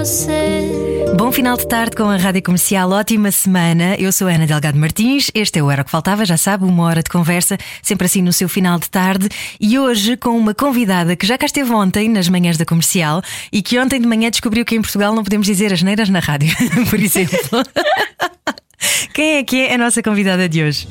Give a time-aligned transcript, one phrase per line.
[0.00, 1.04] você.
[1.14, 3.96] Bom final de tarde com a Rádio Comercial, ótima semana.
[3.96, 6.64] Eu sou a Ana Delgado Martins, este é o Era o que Faltava, já sabe,
[6.64, 9.28] uma hora de conversa, sempre assim no seu final de tarde.
[9.60, 13.20] E hoje com uma convidada que já cá esteve ontem nas manhãs da comercial
[13.52, 16.20] e que ontem de manhã descobriu que em Portugal não podemos dizer as neiras na
[16.20, 16.50] rádio,
[16.88, 17.38] por exemplo.
[19.12, 20.88] Quem é que é a nossa convidada de hoje?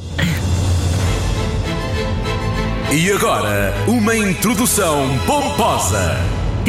[2.92, 6.16] E agora, uma introdução pomposa.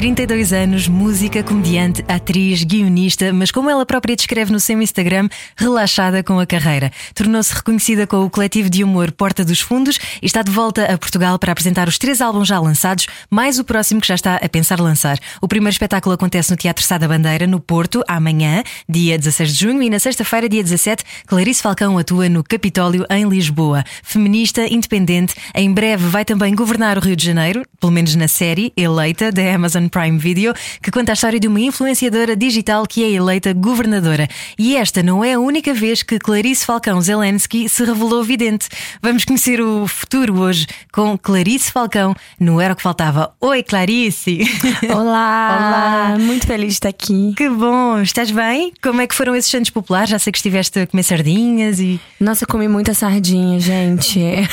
[0.00, 6.22] 32 anos, música, comediante, atriz, guionista, mas como ela própria descreve no seu Instagram, relaxada
[6.22, 6.90] com a carreira.
[7.14, 10.96] Tornou-se reconhecida com o coletivo de humor Porta dos Fundos e está de volta a
[10.96, 14.48] Portugal para apresentar os três álbuns já lançados, mais o próximo que já está a
[14.48, 15.18] pensar lançar.
[15.38, 19.66] O primeiro espetáculo acontece no Teatro Sá da Bandeira, no Porto, amanhã, dia 16 de
[19.66, 23.84] junho, e na sexta-feira, dia 17, Clarice Falcão atua no Capitólio, em Lisboa.
[24.02, 28.72] Feminista, independente, em breve vai também governar o Rio de Janeiro, pelo menos na série
[28.78, 33.10] Eleita, da Amazon Prime Video, que conta a história de uma influenciadora digital que é
[33.10, 34.28] eleita governadora.
[34.58, 38.68] E esta não é a única vez que Clarice Falcão Zelensky se revelou vidente.
[39.02, 43.32] Vamos conhecer o futuro hoje com Clarice Falcão no Era o que Faltava.
[43.40, 44.40] Oi, Clarice!
[44.88, 46.10] Olá!
[46.10, 46.18] Olá!
[46.18, 47.34] Muito feliz de estar aqui.
[47.36, 48.00] Que bom!
[48.00, 48.72] Estás bem?
[48.82, 50.10] Como é que foram esses santos populares?
[50.10, 52.00] Já sei que estiveste a comer sardinhas e.
[52.18, 54.20] Nossa, comi muita sardinha, gente.
[54.22, 54.48] É,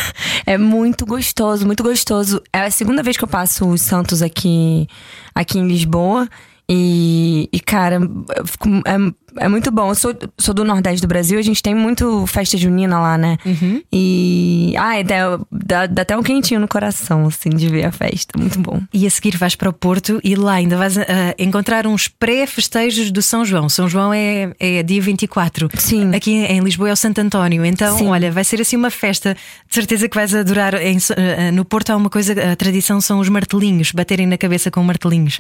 [0.46, 2.42] é muito gostoso, muito gostoso.
[2.52, 4.88] É a segunda vez que eu passo os santos aqui
[5.40, 6.28] aqui em Lisboa.
[6.70, 8.98] E, e cara, é,
[9.40, 9.90] é muito bom.
[9.90, 13.38] Eu sou, sou do Nordeste do Brasil, a gente tem muito festa junina lá, né?
[13.46, 13.82] Uhum.
[13.92, 14.74] E.
[14.78, 18.38] Ai, dá, dá, dá, até um quentinho no coração, assim, de ver a festa.
[18.38, 18.82] Muito bom.
[18.94, 21.02] E a seguir vais para o Porto e lá ainda vais uh,
[21.38, 23.70] encontrar uns pré-festejos do São João.
[23.70, 25.70] São João é, é dia 24.
[25.78, 26.16] Sim.
[26.16, 27.66] Aqui em Lisboa é o Santo António.
[27.66, 28.08] Então, Sim.
[28.08, 29.36] olha, vai ser assim uma festa.
[29.68, 30.76] De certeza que vais adorar.
[30.76, 34.72] Em, uh, no Porto há uma coisa, a tradição são os martelinhos, baterem na cabeça
[34.72, 35.40] com martelinhos.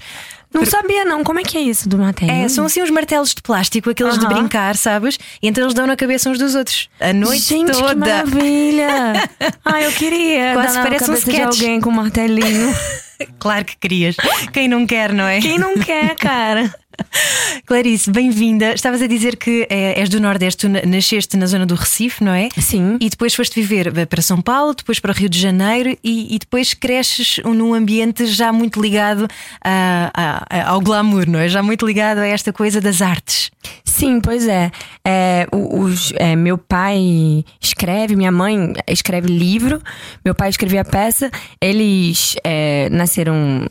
[0.53, 1.24] Não sabia, não.
[1.24, 2.31] Como é que é isso do martelo?
[2.31, 4.28] É, são assim uns martelos de plástico, aqueles uh -huh.
[4.28, 5.18] de brincar, sabes?
[5.42, 6.90] E então eles dão na cabeça uns dos outros.
[7.00, 7.94] A noite Gente, toda.
[7.94, 9.30] Que maravilha!
[9.66, 10.53] ah, eu queria.
[10.53, 11.36] Quase dar parece um sketch.
[11.36, 12.74] de alguém com um martelinho.
[13.40, 14.16] claro que querias.
[14.53, 15.40] Quem não quer, não é?
[15.40, 16.74] Quem não quer, cara?
[17.66, 18.74] Clarice, bem-vinda.
[18.74, 22.34] Estavas a dizer que é, és do Nordeste, tu nasceste na zona do Recife, não
[22.34, 22.50] é?
[22.58, 22.97] Sim.
[23.00, 26.40] E depois foste viver para São Paulo, depois para o Rio de Janeiro e, e
[26.40, 29.28] depois cresces num ambiente já muito ligado
[29.63, 30.12] a,
[30.50, 31.47] a, ao glamour, não é?
[31.47, 33.52] Já muito ligado a esta coisa das artes.
[33.84, 34.72] Sim, pois é.
[35.03, 39.81] é, os, é meu pai escreve, minha mãe escreve livro,
[40.24, 41.31] meu pai escrevia peça.
[41.59, 43.68] Eles é, nasceram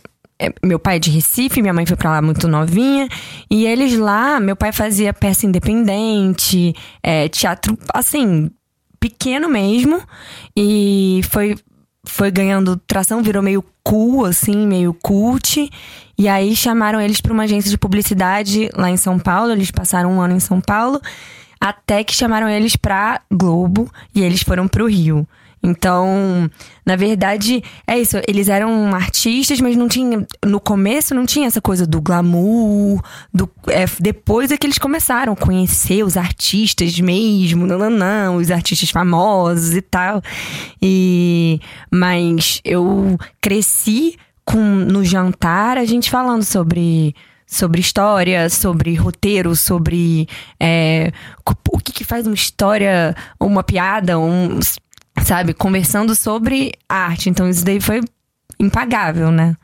[0.62, 3.08] meu pai é de Recife, minha mãe foi pra lá muito novinha.
[3.50, 8.50] E eles lá, meu pai fazia peça independente, é, teatro, assim,
[9.00, 10.00] pequeno mesmo.
[10.56, 11.56] E foi,
[12.04, 15.70] foi ganhando tração, virou meio cool, assim, meio cult.
[16.19, 19.52] E aí chamaram eles para uma agência de publicidade lá em São Paulo.
[19.52, 21.00] Eles passaram um ano em São Paulo.
[21.60, 25.26] Até que chamaram eles pra Globo e eles foram pro Rio.
[25.62, 26.49] Então,
[26.84, 28.17] na verdade, é isso.
[28.28, 30.25] Eles eram artistas, mas não tinha.
[30.44, 33.03] No começo não tinha essa coisa do glamour.
[33.33, 38.37] Do, é, depois é que eles começaram a conhecer os artistas mesmo, não, não, não,
[38.37, 40.22] os artistas famosos e tal.
[40.81, 47.15] E, mas eu cresci com no jantar a gente falando sobre
[47.47, 50.28] sobre história, sobre roteiro, sobre
[50.59, 51.12] é,
[51.71, 54.59] o que, que, faz uma história, uma piada, um,
[55.25, 57.28] sabe, conversando sobre arte.
[57.28, 58.00] Então isso daí foi
[58.59, 59.56] impagável, né?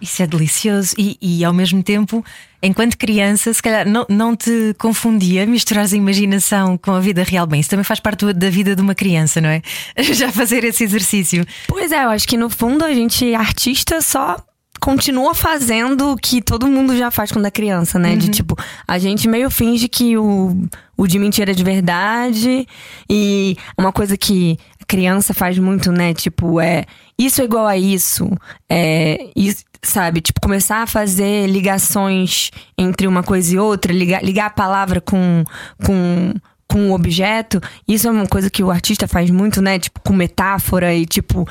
[0.00, 2.24] Isso é delicioso e, e ao mesmo tempo,
[2.62, 7.46] enquanto criança, se calhar não, não te confundia misturar a imaginação com a vida real.
[7.46, 9.60] Bem, isso também faz parte da vida de uma criança, não é?
[10.14, 11.46] Já fazer esse exercício.
[11.68, 14.42] Pois é, eu acho que no fundo a gente, artista, só
[14.80, 18.12] continua fazendo o que todo mundo já faz quando é criança, né?
[18.12, 18.18] Uhum.
[18.18, 18.56] De tipo,
[18.88, 20.56] a gente meio finge que o,
[20.96, 22.66] o de mentira é de verdade.
[23.08, 24.58] E uma coisa que
[24.90, 26.12] criança faz muito, né?
[26.12, 26.84] Tipo, é
[27.16, 28.28] isso é igual a isso.
[28.68, 30.20] É, isso, sabe?
[30.20, 35.44] Tipo, começar a fazer ligações entre uma coisa e outra, ligar, ligar a palavra com.
[35.86, 36.34] com
[36.66, 37.60] com o objeto.
[37.88, 39.80] Isso é uma coisa que o artista faz muito, né?
[39.80, 41.44] Tipo, com metáfora e, tipo,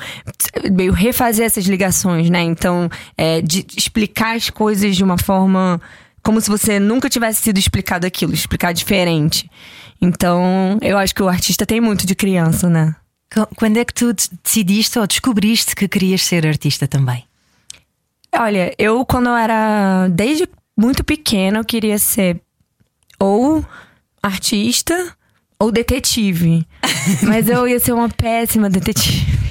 [0.72, 2.42] meio refazer essas ligações, né?
[2.42, 5.82] Então, é, de explicar as coisas de uma forma
[6.24, 9.52] como se você nunca tivesse sido explicado aquilo, explicar diferente.
[10.02, 12.96] Então, eu acho que o artista tem muito de criança, né?
[13.56, 17.26] Quando é que tu decidiste ou descobriste que querias ser artista também?
[18.34, 20.48] Olha, eu quando eu era desde
[20.78, 22.42] muito pequena, eu queria ser
[23.20, 23.66] ou
[24.22, 25.16] artista
[25.60, 26.66] ou detetive.
[27.28, 29.40] Mas eu ia ser uma péssima detetive.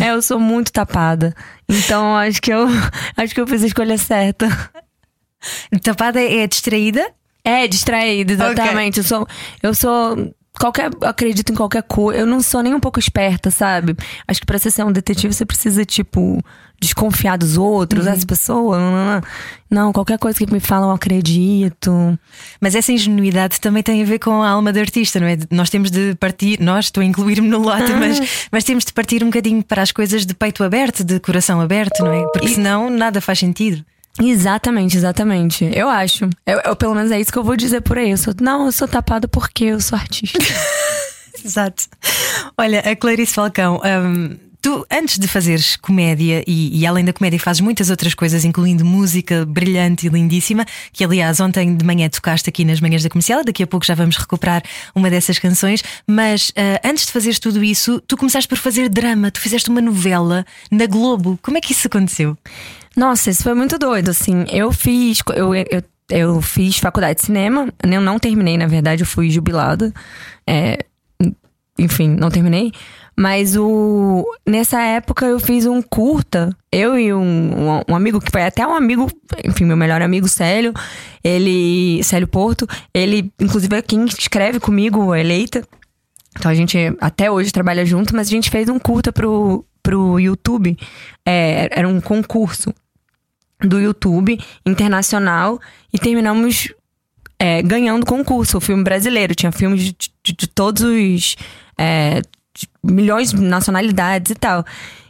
[0.00, 1.34] É, eu sou muito tapada.
[1.68, 2.68] Então acho que eu
[3.16, 4.48] acho que eu fiz a escolha certa.
[5.82, 7.04] Tapada é distraída?
[7.44, 9.00] É, distraída, exatamente.
[9.00, 9.02] Okay.
[9.02, 9.28] Eu sou
[9.60, 12.20] eu sou qualquer acredito em qualquer coisa.
[12.20, 13.96] Eu não sou nem um pouco esperta, sabe?
[14.28, 16.44] Acho que para ser um detetive você precisa tipo
[16.78, 18.12] desconfiar dos outros, uhum.
[18.12, 18.78] das pessoas.
[18.78, 19.22] Não,
[19.70, 22.18] não, qualquer coisa que me falam eu acredito.
[22.60, 25.38] Mas essa ingenuidade também tem a ver com a alma do artista, não é?
[25.50, 28.20] Nós temos de partir, nós estou a incluir-me no lote, mas,
[28.52, 32.04] mas temos de partir um bocadinho para as coisas de peito aberto, de coração aberto,
[32.04, 32.22] não é?
[32.32, 32.54] Porque e...
[32.54, 33.84] senão nada faz sentido.
[34.18, 35.70] Exatamente, exatamente.
[35.72, 36.28] Eu acho.
[36.46, 38.10] Eu, eu, pelo menos é isso que eu vou dizer por aí.
[38.10, 40.38] Eu sou, não, eu sou tapada porque eu sou artista.
[41.44, 41.84] Exato.
[42.58, 43.80] Olha, a Clarice Falcão.
[43.84, 48.44] Um, tu, antes de fazeres comédia e, e, além da comédia, fazes muitas outras coisas,
[48.44, 53.08] incluindo música brilhante e lindíssima, que aliás ontem de manhã tocaste aqui nas manhãs da
[53.08, 53.42] comercial.
[53.44, 54.62] Daqui a pouco já vamos recuperar
[54.94, 55.82] uma dessas canções.
[56.06, 59.80] Mas uh, antes de fazeres tudo isso, tu começaste por fazer drama, tu fizeste uma
[59.80, 61.38] novela na Globo.
[61.42, 62.36] Como é que isso aconteceu?
[62.96, 64.44] Nossa, isso foi muito doido, assim.
[64.50, 65.22] Eu fiz.
[65.34, 67.68] Eu, eu, eu fiz faculdade de cinema.
[67.82, 69.92] Eu não terminei, na verdade, eu fui jubilada.
[70.46, 70.84] É,
[71.78, 72.72] enfim, não terminei.
[73.16, 78.42] Mas o nessa época eu fiz um curta, eu e um, um, amigo que foi
[78.42, 79.10] até um amigo,
[79.44, 80.72] enfim, meu melhor amigo Célio,
[81.22, 85.62] ele, Célio Porto, ele inclusive é quem escreve comigo, eleita.
[86.38, 90.18] Então a gente até hoje trabalha junto, mas a gente fez um curta pro, pro
[90.18, 90.78] YouTube.
[91.26, 92.72] É, era um concurso
[93.62, 95.60] do YouTube internacional
[95.92, 96.72] e terminamos
[97.38, 99.34] é, ganhando concurso, o filme brasileiro.
[99.34, 101.36] Tinha filmes de, de, de todos os.
[101.78, 102.20] É,
[102.52, 104.64] de milhões de nacionalidades e tal.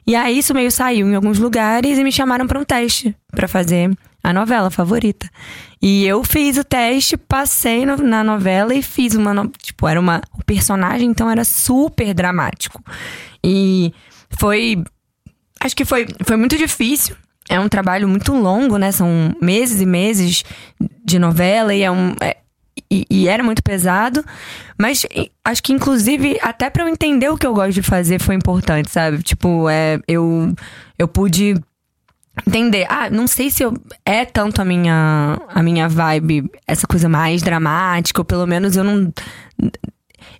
[0.06, 3.48] E aí isso meio saiu em alguns lugares e me chamaram para um teste para
[3.48, 3.90] fazer
[4.22, 5.28] a novela favorita.
[5.82, 9.32] E eu fiz o teste, passei no, na novela e fiz uma.
[9.32, 10.20] No, tipo, era uma.
[10.38, 12.82] O personagem então era super dramático.
[13.42, 13.92] E
[14.38, 14.82] foi.
[15.58, 17.16] Acho que foi, foi muito difícil
[17.50, 18.92] é um trabalho muito longo, né?
[18.92, 20.44] São meses e meses
[21.04, 22.14] de novela e é um.
[22.20, 22.36] É,
[22.88, 24.24] e, e, era muito pesado,
[24.78, 25.04] mas
[25.44, 28.90] acho que inclusive até para eu entender o que eu gosto de fazer foi importante,
[28.90, 29.22] sabe?
[29.22, 30.54] Tipo, é, eu
[30.96, 31.54] eu pude
[32.46, 33.74] entender, ah, não sei se eu,
[34.04, 38.84] é tanto a minha a minha vibe, essa coisa mais dramática, ou pelo menos eu
[38.84, 39.12] não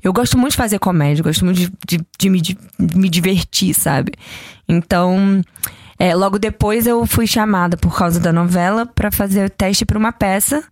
[0.03, 3.75] eu gosto muito de fazer comédia, gosto muito de, de, de, me, de me divertir,
[3.75, 4.13] sabe?
[4.69, 5.43] Então,
[6.01, 9.99] é, logo depois eu fui chamada por causa da novela para fazer o teste para
[9.99, 10.65] uma peça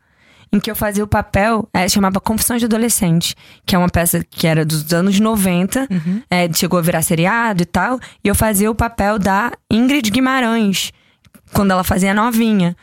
[0.50, 3.34] em que eu fazia o papel, é, chamava Confissões de Adolescente,
[3.66, 6.22] que é uma peça que era dos anos 90, uhum.
[6.30, 10.90] é, chegou a virar seriado e tal, e eu fazia o papel da Ingrid Guimarães,
[11.52, 12.74] quando ela fazia novinha.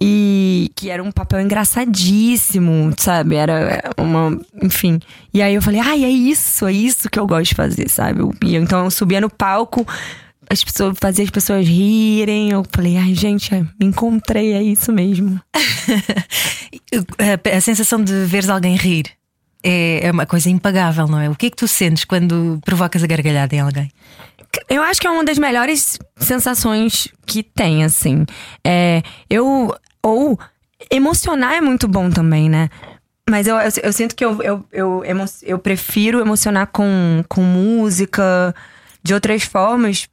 [0.00, 3.34] E que era um papel engraçadíssimo, sabe?
[3.34, 4.40] Era uma.
[4.62, 5.00] Enfim.
[5.34, 8.20] E aí eu falei, ai, é isso, é isso que eu gosto de fazer, sabe?
[8.20, 9.84] Eu, então eu subia no palco
[10.50, 12.50] as pessoas, fazer as pessoas rirem.
[12.50, 15.40] Eu falei, ai, gente, me encontrei, é isso mesmo.
[17.54, 19.06] a, sensação de veres alguém rir
[19.62, 21.28] é, é uma coisa impagável, não é?
[21.28, 23.90] O que é que tu sentes quando provocas a gargalhada em alguém?
[24.68, 28.24] Eu acho que é uma das melhores sensações que tem, assim.
[28.64, 29.74] É, eu.
[30.02, 30.38] Ou
[30.90, 32.70] emocionar é muito bom também, né?
[33.28, 35.02] Mas eu, eu, eu sinto que eu, eu, eu,
[35.42, 38.54] eu prefiro emocionar com, com música,
[39.02, 40.08] de outras formas,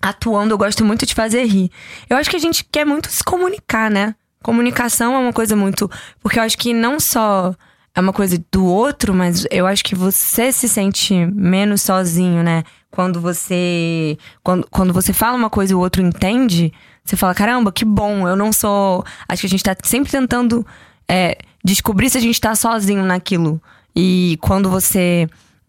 [0.00, 1.70] atuando, eu gosto muito de fazer rir.
[2.08, 4.14] Eu acho que a gente quer muito se comunicar, né?
[4.42, 5.90] Comunicação é uma coisa muito.
[6.22, 7.54] Porque eu acho que não só
[7.94, 12.62] é uma coisa do outro, mas eu acho que você se sente menos sozinho, né?
[12.90, 14.16] Quando você.
[14.42, 16.72] Quando, quando você fala uma coisa e o outro entende,
[17.04, 19.04] você fala: caramba, que bom, eu não sou.
[19.28, 20.66] Acho que a gente tá sempre tentando
[21.08, 23.60] é, descobrir se a gente tá sozinho naquilo.
[23.94, 25.28] E quando você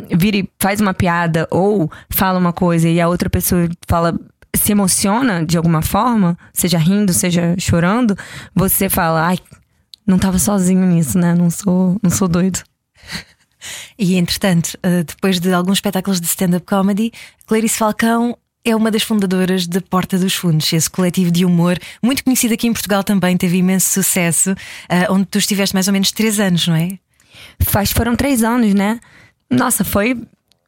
[0.10, 4.17] vira e faz uma piada ou fala uma coisa e a outra pessoa fala
[4.55, 8.17] se emociona de alguma forma, seja rindo, seja chorando,
[8.53, 9.39] você fala, ai,
[10.05, 11.34] não estava sozinho nisso, né?
[11.34, 12.62] Não sou, não sou doido.
[13.98, 17.12] E entretanto, eh, depois de alguns espetáculos de stand-up comedy,
[17.46, 22.24] Clarice Falcão é uma das fundadoras da Porta dos Fundos, esse coletivo de humor, muito
[22.24, 24.55] conhecido aqui em Portugal também, teve imenso sucesso,
[24.89, 26.98] eh, onde tu estiveste mais ou menos três anos, não é?
[27.60, 29.00] Faz, foram três anos, né?
[29.51, 30.17] Nossa, foi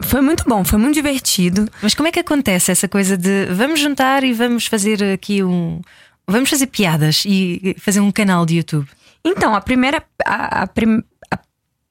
[0.04, 1.68] foi muito bom, foi muito divertido.
[1.82, 5.82] Mas como é que acontece essa coisa de vamos juntar e vamos fazer aqui um.
[6.28, 8.88] Vamos fazer piadas e fazer um canal de YouTube?
[9.24, 10.04] Então, a primeira.
[10.25, 11.40] A, a, prim, a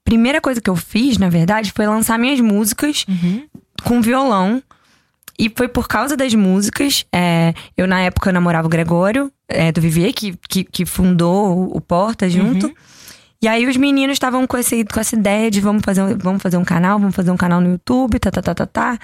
[0.04, 3.44] primeira coisa que eu fiz, na verdade, foi lançar minhas músicas uhum.
[3.82, 4.62] com violão.
[5.38, 7.04] e foi por causa das músicas.
[7.12, 11.80] É, eu, na época, namorava o Gregório, é, do Vivier, que, que, que fundou o
[11.80, 12.66] Porta junto.
[12.66, 12.74] Uhum.
[13.42, 16.40] E aí os meninos estavam com, esse, com essa ideia de vamos fazer, um- vamos
[16.40, 18.98] fazer um canal, vamos fazer um canal no YouTube, tá, tá, tá, tá, tá.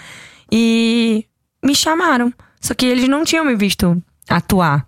[0.51, 1.27] E
[1.63, 2.33] me chamaram.
[2.61, 4.87] Só que eles não tinham me visto atuar.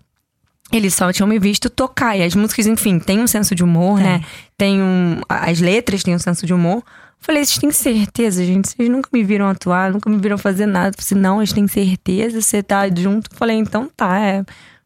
[0.71, 2.17] Eles só tinham me visto tocar.
[2.17, 4.05] E as músicas, enfim, tem um senso de humor, Tem.
[4.07, 4.23] né?
[4.57, 5.19] Tem um.
[5.27, 6.81] As letras têm um senso de humor.
[7.19, 8.69] Falei, vocês têm certeza, gente?
[8.69, 10.95] Vocês nunca me viram atuar, nunca me viram fazer nada.
[10.97, 13.29] Falei, não, eles têm certeza, você tá junto.
[13.35, 14.43] Falei, então tá, é.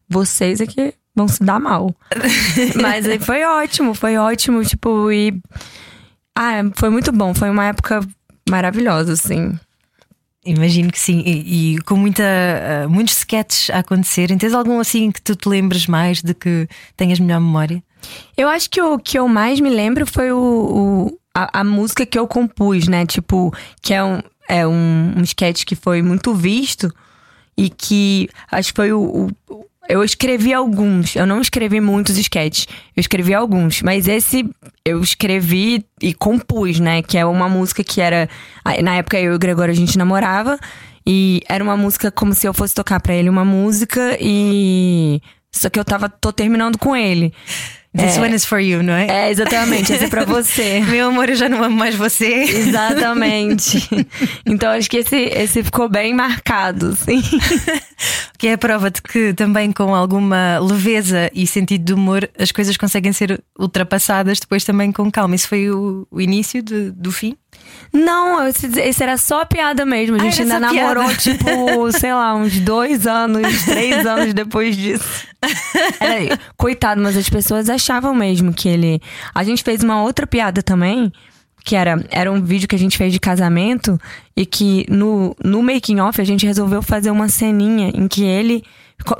[0.08, 1.92] Vocês é que vão se dar mal.
[2.80, 5.40] Mas aí foi ótimo, foi ótimo, tipo, e.
[6.38, 7.34] Ah, foi muito bom.
[7.34, 8.00] Foi uma época
[8.48, 9.58] maravilhosa, assim.
[10.44, 14.38] Imagino que sim, e, e com muita, ah, muitos sketches a acontecerem.
[14.38, 17.82] Tens algum assim que tu te lembres mais de que tenhas melhor memória?
[18.36, 20.38] Eu acho que o que eu mais me lembro foi o,
[21.10, 23.04] o- a, a música que eu compus, né?
[23.04, 26.94] Tipo, que é um, é um, um sketch que foi muito visto
[27.58, 29.28] e que acho que foi o.
[29.50, 32.66] o- eu escrevi alguns, eu não escrevi muitos sketches,
[32.96, 34.48] eu escrevi alguns, mas esse
[34.84, 37.02] eu escrevi e compus, né?
[37.02, 38.28] Que é uma música que era.
[38.82, 40.58] Na época eu e o Gregório a gente namorava,
[41.06, 45.20] e era uma música como se eu fosse tocar pra ele uma música e.
[45.52, 47.32] Só que eu tava, tô terminando com ele.
[47.96, 48.20] This É.
[48.20, 49.06] one is for you, não é?
[49.08, 50.80] É, exatamente, esse é pra você.
[50.90, 52.26] Meu amor, eu já não amo mais você.
[52.42, 53.88] Exatamente.
[54.44, 57.22] Então acho que esse, esse ficou bem marcado, sim.
[58.38, 62.52] Que é a prova de que também com alguma leveza e sentido de humor as
[62.52, 65.34] coisas conseguem ser ultrapassadas depois também com calma.
[65.34, 67.34] Isso foi o, o início de- do fim?
[67.92, 70.16] Não, esse, esse era só piada mesmo.
[70.16, 70.94] A Ah, gente era ainda só piada.
[70.94, 75.26] namorou, tipo, sei lá, uns dois anos, três anos depois disso.
[76.00, 79.00] Era- coitado, mas as pessoas achavam mesmo que ele.
[79.34, 81.12] A gente fez uma outra piada também.
[81.64, 83.98] Que era, era um vídeo que a gente fez de casamento
[84.36, 88.62] e que no, no making off a gente resolveu fazer uma ceninha em que ele,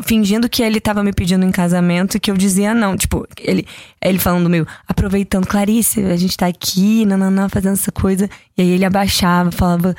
[0.03, 2.97] fingindo que ele tava me pedindo em casamento e que eu dizia não.
[2.97, 3.67] Tipo, ele,
[4.03, 8.29] ele falando meio, aproveitando, Clarice, a gente tá aqui, nananã, fazendo essa coisa.
[8.57, 9.95] E aí ele abaixava, falava,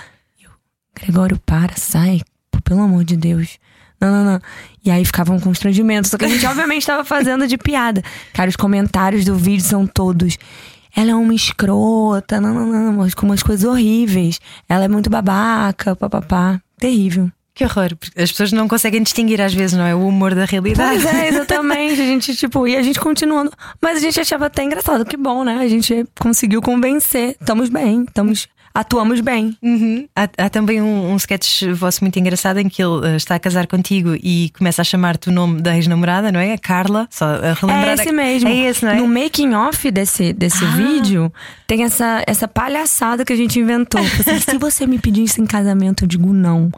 [0.99, 2.21] Gregório, para, sai,
[2.63, 3.59] pelo amor de Deus.
[3.99, 4.41] Não, não, não.
[4.83, 6.07] E aí ficava um constrangimento.
[6.07, 8.03] Só que a gente, obviamente, estava fazendo de piada.
[8.33, 10.37] Cara, os comentários do vídeo são todos.
[10.95, 14.39] Ela é uma escrota, não, não, não, com umas coisas horríveis.
[14.67, 16.59] Ela é muito babaca, papapá.
[16.79, 17.31] Terrível.
[17.57, 19.95] Que horror, porque as pessoas não conseguem distinguir às vezes, não é?
[19.95, 21.01] O humor da realidade.
[21.01, 21.99] Pois é, exatamente.
[21.99, 23.51] A gente, tipo, e a gente continuando.
[23.81, 25.03] Mas a gente achava até engraçado.
[25.03, 25.57] Que bom, né?
[25.59, 27.35] A gente conseguiu convencer.
[27.41, 28.47] Estamos bem, estamos.
[28.75, 29.57] Atuamos bem.
[29.63, 30.07] Uhum.
[30.15, 33.39] Há, há também um, um sketch vosso muito engraçado em que ele eh, está a
[33.39, 36.53] casar contigo e começa a chamar-te o nome da ex-namorada, não é?
[36.53, 37.87] A Carla, só a relembrar.
[37.87, 38.49] É esse a- mesmo.
[38.49, 38.95] É esse, não é?
[38.97, 40.67] No making off desse, desse Ah.
[40.75, 41.33] vídeo,
[41.65, 43.99] tem essa, essa palhaçada que a gente inventou.
[44.05, 46.69] Tipo assim, Se você me pedisse em casamento, eu digo não.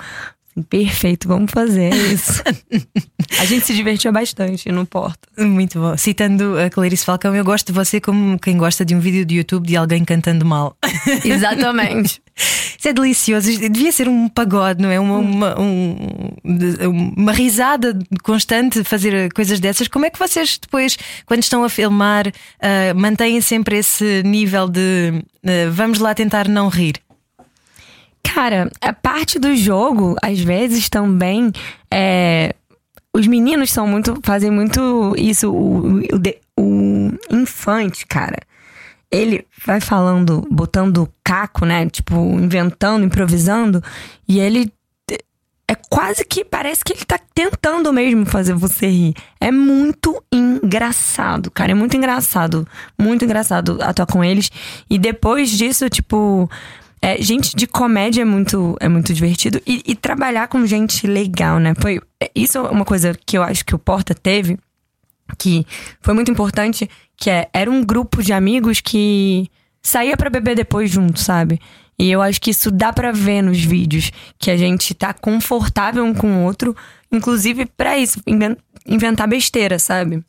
[0.70, 2.42] Perfeito, vamos fazer isso.
[3.39, 5.28] a gente se divertia bastante no Porta.
[5.38, 5.96] Muito bom.
[5.98, 9.36] Citando a Clarice Falcão, eu gosto de você como quem gosta de um vídeo de
[9.36, 10.75] YouTube de alguém cantando mal.
[11.24, 12.22] Exatamente.
[12.78, 13.50] Isso é delicioso.
[13.70, 15.00] Devia ser um pagode, não é?
[15.00, 19.88] Uma, uma, um- de- uma risada constante fazer coisas dessas.
[19.88, 22.28] Como é que vocês depois, quando estão a filmar,
[22.62, 26.96] ah, mantêm sempre esse nível de ah, vamos lá tentar não rir?
[28.24, 31.52] Cara, a parte do jogo, às vezes também,
[31.92, 32.54] é,
[33.14, 35.52] os meninos são muito, fazem muito isso.
[35.52, 38.38] O, o, o infante, cara,
[39.12, 41.90] ele vai falando, botando caco, né?
[41.90, 43.84] Tipo, inventando, improvisando,
[44.28, 44.72] e ele
[45.70, 49.14] é quase que parece que ele tá tentando mesmo fazer você rir.
[49.40, 51.74] É muito engraçado, cara.
[51.74, 52.68] É muito engraçado.
[52.98, 54.50] Muito engraçado atuar com eles.
[54.90, 56.50] E depois disso, tipo.
[57.01, 59.62] É, gente de comédia é muito, é muito divertido.
[59.65, 61.74] E, e trabalhar com gente legal, né?
[61.79, 64.58] Foi, é, isso é uma coisa que eu acho que o Porta teve,
[65.38, 65.65] que
[66.01, 69.50] foi muito importante, que é, era um grupo de amigos que
[69.82, 71.60] saía pra beber depois junto, sabe?
[71.98, 76.03] E eu acho que isso dá pra ver nos vídeos, que a gente tá confortável
[76.06, 76.75] um com o outro,
[77.12, 80.24] inclusive pra isso, inven- inventar besteira, sabe?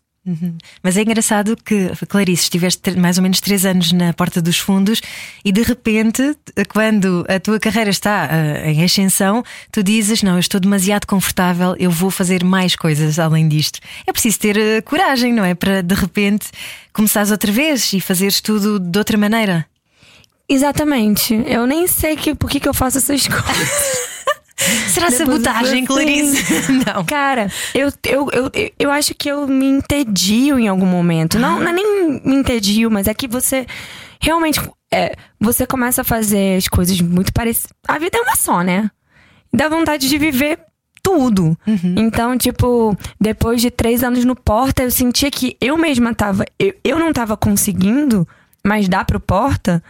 [0.82, 5.00] Mas é engraçado que, Clarice, estiveste mais ou menos três anos na porta dos fundos
[5.44, 6.36] e de repente,
[6.68, 11.74] quando a tua carreira está ah, em ascensão, tu dizes: Não, eu estou demasiado confortável,
[11.78, 13.80] eu vou fazer mais coisas além disto.
[14.06, 15.54] É preciso ter ah, coragem, não é?
[15.54, 16.48] Para de repente
[16.92, 19.66] começares outra vez e fazeres tudo de outra maneira.
[20.46, 21.32] Exatamente.
[21.46, 24.10] Eu nem sei que, por que, que eu faço essas coisas.
[24.88, 25.84] Será sabotagem, assim.
[25.84, 26.72] Clarice?
[26.86, 27.04] Não.
[27.04, 31.38] Cara, eu, eu, eu, eu acho que eu me entedio em algum momento.
[31.38, 33.66] Não, não é nem me entedio, mas é que você
[34.20, 34.60] realmente.
[34.92, 37.72] É, você começa a fazer as coisas muito parecidas.
[37.86, 38.90] A vida é uma só, né?
[39.52, 40.58] dá vontade de viver
[41.02, 41.56] tudo.
[41.66, 41.94] Uhum.
[41.96, 46.44] Então, tipo, depois de três anos no Porta, eu sentia que eu mesma tava.
[46.58, 48.26] Eu, eu não tava conseguindo,
[48.64, 49.82] mas dá pro Porta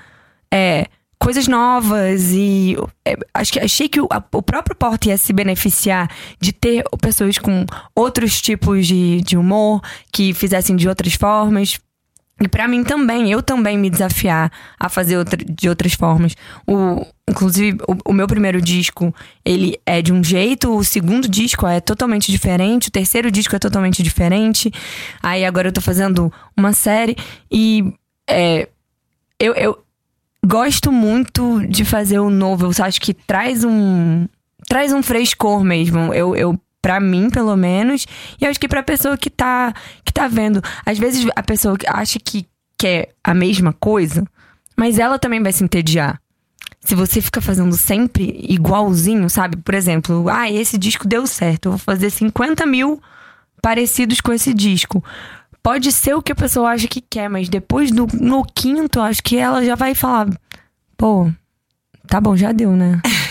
[0.52, 0.86] é,
[1.20, 5.32] coisas novas e é, acho que achei que o, a, o próprio Porta ia se
[5.34, 6.10] beneficiar
[6.40, 11.78] de ter pessoas com outros tipos de, de humor que fizessem de outras formas.
[12.42, 16.34] E para mim também, eu também me desafiar a fazer outra, de outras formas.
[16.66, 21.66] O, inclusive, o, o, meu primeiro disco, ele é de um jeito, o segundo disco
[21.66, 24.72] é totalmente diferente, o terceiro disco é totalmente diferente.
[25.22, 27.14] Aí agora eu tô fazendo uma série
[27.52, 27.92] e
[28.26, 28.66] é,
[29.38, 29.84] eu, eu
[30.44, 32.66] gosto muito de fazer o novo.
[32.66, 34.26] Eu acho que traz um
[34.68, 36.14] traz um frescor mesmo.
[36.14, 38.06] Eu, eu para mim, pelo menos,
[38.40, 40.62] e acho que pra pessoa que tá, que tá vendo.
[40.85, 42.47] Às vezes a pessoa acha que
[42.78, 44.25] quer a mesma coisa,
[44.76, 46.20] mas ela também vai se entediar.
[46.80, 49.59] Se você fica fazendo sempre igualzinho, sabe?
[49.59, 53.02] Por exemplo, ah, esse disco deu certo, eu vou fazer 50 mil
[53.61, 55.04] parecidos com esse disco.
[55.62, 59.23] Pode ser o que a pessoa acha que quer, mas depois do, no quinto, acho
[59.23, 60.29] que ela já vai falar:
[60.97, 61.31] pô,
[62.07, 63.00] tá bom, já deu, né?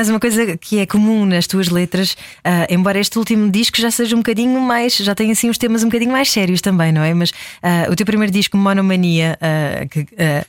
[0.00, 3.90] Mas uma coisa que é comum nas tuas letras, uh, embora este último disco já
[3.90, 7.02] seja um bocadinho mais, já tenha assim os temas um bocadinho mais sérios também, não
[7.02, 7.12] é?
[7.12, 10.06] Mas uh, o teu primeiro disco, Monomania, uh, que,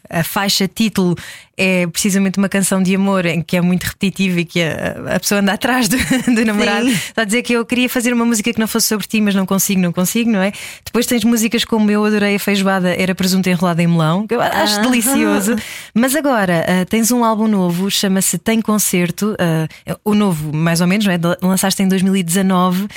[0.09, 1.17] a faixa título
[1.57, 5.19] é precisamente uma canção de amor em que é muito repetitiva e que a, a
[5.19, 5.97] pessoa anda atrás do,
[6.33, 6.87] do namorado.
[6.87, 6.93] Sim.
[6.93, 9.35] Está a dizer que eu queria fazer uma música que não fosse sobre ti, mas
[9.35, 10.51] não consigo, não consigo, não é?
[10.83, 14.41] Depois tens músicas como Eu Adorei a Feijoada, Era Presunto Enrolado em Melão, que eu
[14.41, 14.81] acho ah.
[14.81, 15.55] delicioso.
[15.93, 21.05] Mas agora tens um álbum novo, chama-se Tem Concerto, uh, o novo, mais ou menos,
[21.05, 21.19] não é?
[21.41, 22.89] Lançaste em 2019, uh,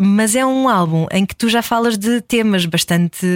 [0.00, 3.26] mas é um álbum em que tu já falas de temas bastante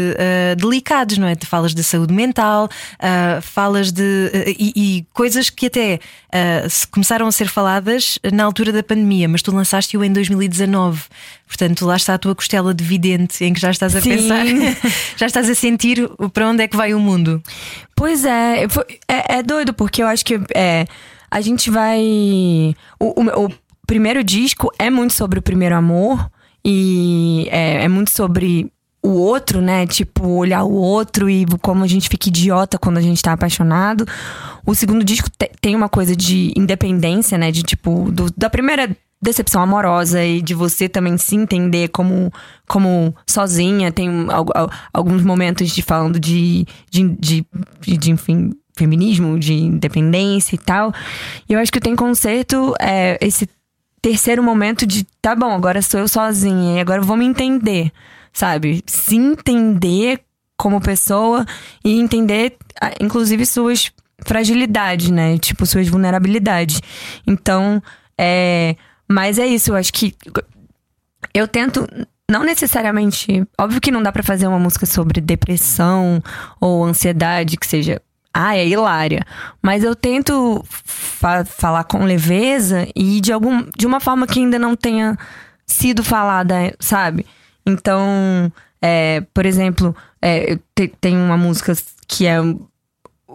[0.57, 1.35] delicados, não é?
[1.35, 2.69] Tu falas de saúde mental,
[3.43, 9.29] falas de e, coisas que até uh, começaram a ser faladas na altura da pandemia,
[9.29, 11.03] mas tu lançaste-o em 2019.
[11.47, 14.11] Portanto, lá está a tua costela de vidente em que já estás a Sim.
[14.11, 14.45] pensar,
[15.17, 17.43] já estás a sentir para onde é que vai o mundo.
[17.97, 18.65] Pois é,
[19.09, 20.87] é, é doido, porque eu acho que é,
[21.31, 22.75] a gente vai.
[22.99, 23.53] O, o, o
[23.87, 26.31] primeiro disco é muito sobre o primeiro amor.
[26.65, 28.71] E é, é muito sobre
[29.03, 29.87] o outro, né?
[29.87, 34.07] Tipo, olhar o outro e como a gente fica idiota quando a gente tá apaixonado.
[34.67, 37.51] O segundo disco te, tem uma coisa de independência, né?
[37.51, 42.33] De tipo, do, da primeira decepção amorosa e de você também se entender como,
[42.69, 43.91] como sozinha.
[43.93, 44.09] Tem
[44.93, 47.47] alguns momentos de falando de, de, de,
[47.81, 50.93] de, de enfim, feminismo, de independência e tal.
[51.49, 53.49] E eu acho que tem concerto é esse
[54.01, 57.93] terceiro momento de tá bom, agora sou eu sozinha e agora eu vou me entender
[58.39, 58.83] sabe?
[58.87, 60.21] Se entender
[60.57, 61.45] como pessoa
[61.85, 62.57] e entender,
[63.01, 63.93] inclusive, suas
[64.25, 65.39] fragilidades, né?
[65.39, 66.81] Tipo, suas vulnerabilidades.
[67.27, 67.83] Então,
[68.17, 68.77] é.
[69.09, 70.15] Mas é isso, eu acho que.
[71.35, 71.87] Eu tento.
[72.31, 73.45] Não necessariamente.
[73.59, 76.23] Óbvio que não dá para fazer uma música sobre depressão
[76.61, 78.01] ou ansiedade que seja.
[78.33, 79.25] Ah, é hilária.
[79.63, 84.59] Mas eu tento fa falar com leveza e de, algum, de uma forma que ainda
[84.59, 85.17] não tenha
[85.67, 87.27] sido falada, sabe?
[87.67, 90.59] Então, é, por exemplo, é,
[91.01, 91.73] tem uma música
[92.07, 92.39] que é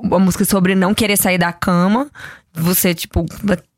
[0.03, 2.09] uma música sobre não querer sair da cama.
[2.53, 3.25] Você, tipo,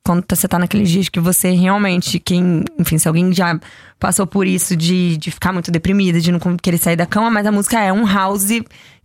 [0.04, 3.58] quando você tá naqueles dias que você realmente, quem, enfim, se alguém já
[4.00, 7.46] passou por isso de, de ficar muito deprimida, de não querer sair da cama, mas
[7.46, 8.50] a música é um house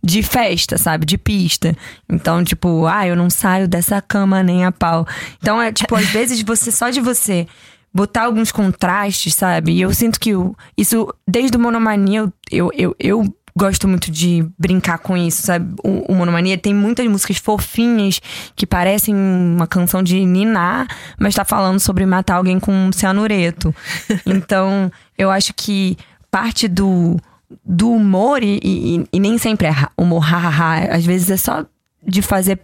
[0.03, 1.05] de festa, sabe?
[1.05, 1.75] De pista.
[2.09, 5.07] Então, tipo, ah, eu não saio dessa cama nem a pau.
[5.41, 7.47] Então, é tipo, às vezes você, só de você
[7.93, 9.73] botar alguns contrastes, sabe?
[9.73, 10.31] E eu sinto que
[10.77, 15.73] isso, desde o Monomania, eu, eu, eu, gosto muito de brincar com isso, sabe?
[15.83, 18.21] O, o, Monomania tem muitas músicas fofinhas
[18.55, 20.87] que parecem uma canção de Niná,
[21.19, 23.73] mas tá falando sobre matar alguém com um cianureto.
[24.25, 25.97] então, eu acho que
[26.29, 27.17] parte do,
[27.65, 31.65] do humor, e, e, e nem sempre é humor hahaha, às vezes é só
[32.05, 32.59] de fazer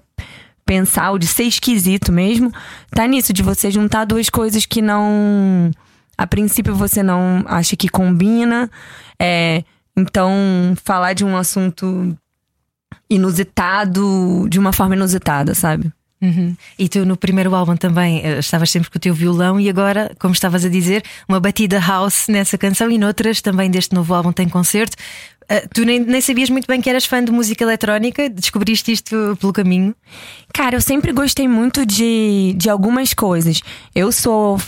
[0.66, 2.52] pensar, ou de ser esquisito mesmo,
[2.92, 5.72] tá nisso, de você juntar duas coisas que não.
[6.18, 8.70] A princípio você não acha que combina.
[9.20, 9.64] É,
[9.98, 10.32] então,
[10.84, 12.16] falar de um assunto
[13.10, 15.92] inusitado de uma forma inusitada, sabe?
[16.22, 16.56] Uhum.
[16.80, 20.12] E tu no primeiro álbum também eh, estavas sempre com o teu violão e agora,
[20.20, 24.32] como estavas a dizer, uma batida house nessa canção e noutras também deste novo álbum
[24.32, 24.96] tem concerto.
[25.44, 28.30] Uh, tu nem, nem sabias muito bem que eras fã de música eletrónica?
[28.30, 29.96] Descobriste isto pelo caminho?
[30.54, 33.62] Cara, eu sempre gostei muito de, de algumas coisas.
[33.96, 34.60] Eu sou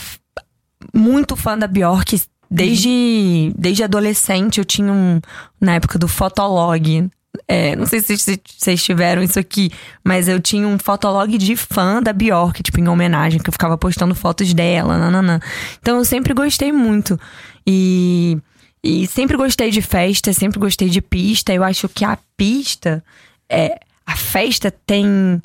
[0.94, 2.22] muito fã da Bjork.
[2.52, 5.22] Desde, desde adolescente eu tinha um.
[5.62, 7.10] Na época do Fotolog
[7.48, 9.72] É, não sei se vocês tiveram isso aqui,
[10.04, 13.78] mas eu tinha um fotolog de fã da Bjork, tipo, em homenagem, que eu ficava
[13.78, 15.40] postando fotos dela, nananã.
[15.80, 17.20] Então eu sempre gostei muito.
[17.66, 18.38] E,
[18.84, 21.54] e sempre gostei de festa, sempre gostei de pista.
[21.54, 23.04] Eu acho que a pista,
[23.48, 25.42] é, a festa tem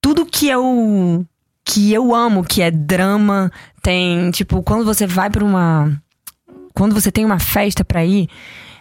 [0.00, 1.24] tudo que eu
[1.64, 6.00] que eu amo, que é drama, tem, tipo, quando você vai para uma
[6.74, 8.28] quando você tem uma festa para ir,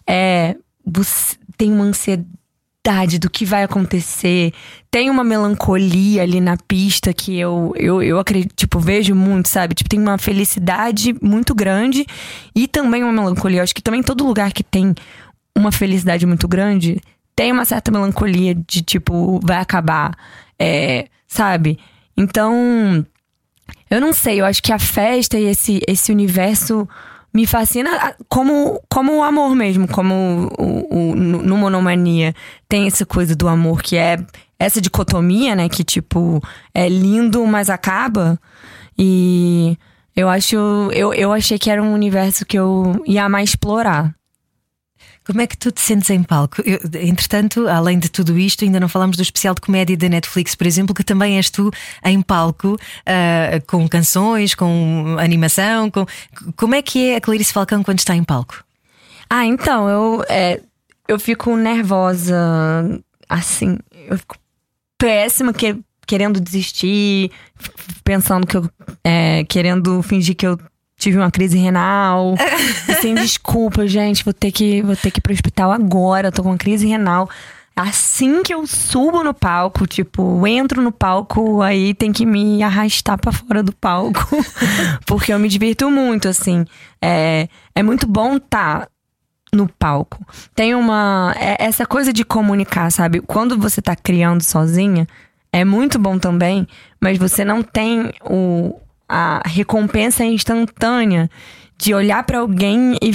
[0.07, 4.53] é você tem uma ansiedade do que vai acontecer,
[4.89, 9.73] tem uma melancolia ali na pista que eu eu, eu acredito, tipo, vejo muito, sabe?
[9.73, 12.05] Tipo, tem uma felicidade muito grande
[12.55, 13.59] e também uma melancolia.
[13.59, 14.93] Eu acho que também todo lugar que tem
[15.55, 17.01] uma felicidade muito grande
[17.35, 20.15] tem uma certa melancolia de tipo, vai acabar,
[20.59, 21.79] é, sabe?
[22.15, 23.05] Então,
[23.91, 26.88] eu não sei, eu acho que a festa e esse, esse universo
[27.34, 32.34] me fascina como, como o amor mesmo, como o, o, no Monomania
[32.69, 34.17] tem essa coisa do amor que é
[34.58, 35.67] essa dicotomia, né?
[35.67, 36.41] Que tipo,
[36.73, 38.39] é lindo, mas acaba.
[38.97, 39.77] E
[40.15, 40.56] eu acho.
[40.93, 44.13] Eu, eu achei que era um universo que eu ia mais explorar.
[45.25, 46.62] Como é que tu te sentes em palco?
[46.65, 50.55] Eu, entretanto, além de tudo isto, ainda não falamos do especial de comédia da Netflix,
[50.55, 51.71] por exemplo, que também és tu
[52.03, 55.91] em palco, uh, com canções, com animação.
[55.91, 56.05] Com...
[56.55, 58.63] Como é que é a Clarice Falcão quando está em palco?
[59.29, 60.60] Ah, então, eu, é,
[61.07, 62.36] eu fico nervosa,
[63.29, 64.36] assim, eu fico
[64.97, 67.31] péssima, que, querendo desistir,
[68.03, 68.69] pensando que eu.
[69.03, 70.60] É, querendo fingir que eu
[71.01, 72.35] tive uma crise renal.
[73.01, 76.49] Sem desculpa, gente, vou ter que vou ter que ir pro hospital agora, tô com
[76.49, 77.29] uma crise renal.
[77.75, 83.17] Assim que eu subo no palco, tipo, entro no palco, aí tem que me arrastar
[83.17, 84.19] para fora do palco.
[85.07, 86.65] porque eu me divirto muito, assim.
[87.01, 88.87] É, é muito bom tá
[89.53, 90.23] no palco.
[90.53, 91.33] Tem uma.
[91.37, 93.21] É, essa coisa de comunicar, sabe?
[93.21, 95.07] Quando você tá criando sozinha,
[95.51, 96.67] é muito bom também,
[96.99, 98.79] mas você não tem o,
[99.12, 101.30] a recompensa instantânea
[101.78, 103.12] de olhar para alguém e,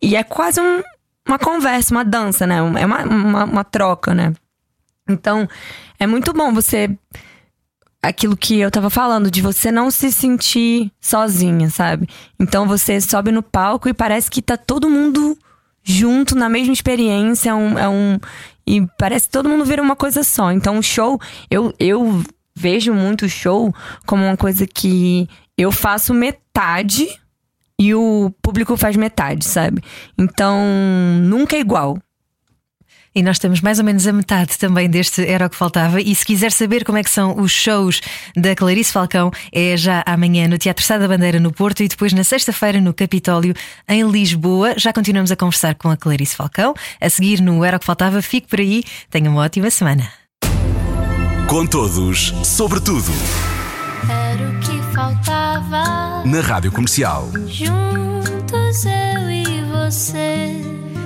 [0.00, 0.82] e é quase um,
[1.26, 2.58] uma conversa, uma dança, né?
[2.58, 4.32] É uma, uma, uma troca, né?
[5.08, 5.48] Então,
[5.98, 6.96] é muito bom você
[8.00, 12.08] aquilo que eu tava falando, de você não se sentir sozinha, sabe?
[12.38, 15.36] Então você sobe no palco e parece que tá todo mundo
[15.82, 18.18] junto na mesma experiência, é um, é um
[18.66, 20.52] e parece que todo mundo vira uma coisa só.
[20.52, 21.20] Então o show,
[21.50, 22.22] eu, eu
[22.56, 23.72] vejo muito o show
[24.06, 27.06] como uma coisa que eu faço metade
[27.78, 29.82] e o público faz metade, sabe?
[30.18, 30.58] Então,
[31.20, 31.98] nunca é igual.
[33.14, 36.02] E nós estamos mais ou menos a metade também deste Era o que Faltava.
[36.02, 38.02] E se quiser saber como é que são os shows
[38.36, 42.12] da Clarice Falcão, é já amanhã no Teatro Sá da Bandeira no Porto e depois
[42.12, 43.54] na sexta-feira no Capitólio
[43.88, 44.74] em Lisboa.
[44.76, 46.74] Já continuamos a conversar com a Clarice Falcão.
[47.00, 48.84] A seguir no Era o que Faltava, fique por aí.
[49.08, 50.25] Tenha uma ótima semana.
[51.48, 53.12] Com todos, sobre tudo.
[54.10, 56.24] Era o que faltava.
[56.24, 57.30] Na Rádio Comercial.
[57.46, 60.60] Juntos eu e você.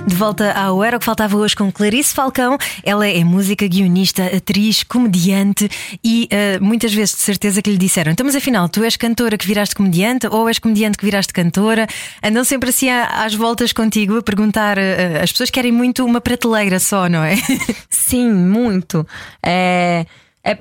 [0.07, 2.57] De volta ao Era o que Faltava hoje com Clarice Falcão.
[2.83, 5.69] Ela é música, guionista, atriz, comediante
[6.03, 9.37] e uh, muitas vezes de certeza que lhe disseram: então, mas afinal, tu és cantora
[9.37, 11.85] que viraste comediante ou és comediante que viraste cantora?
[12.23, 14.79] Andam sempre assim às voltas contigo a perguntar.
[14.79, 17.35] Uh, as pessoas querem muito uma prateleira só, não é?
[17.91, 19.05] Sim, muito.
[19.45, 20.07] É.
[20.43, 20.57] É,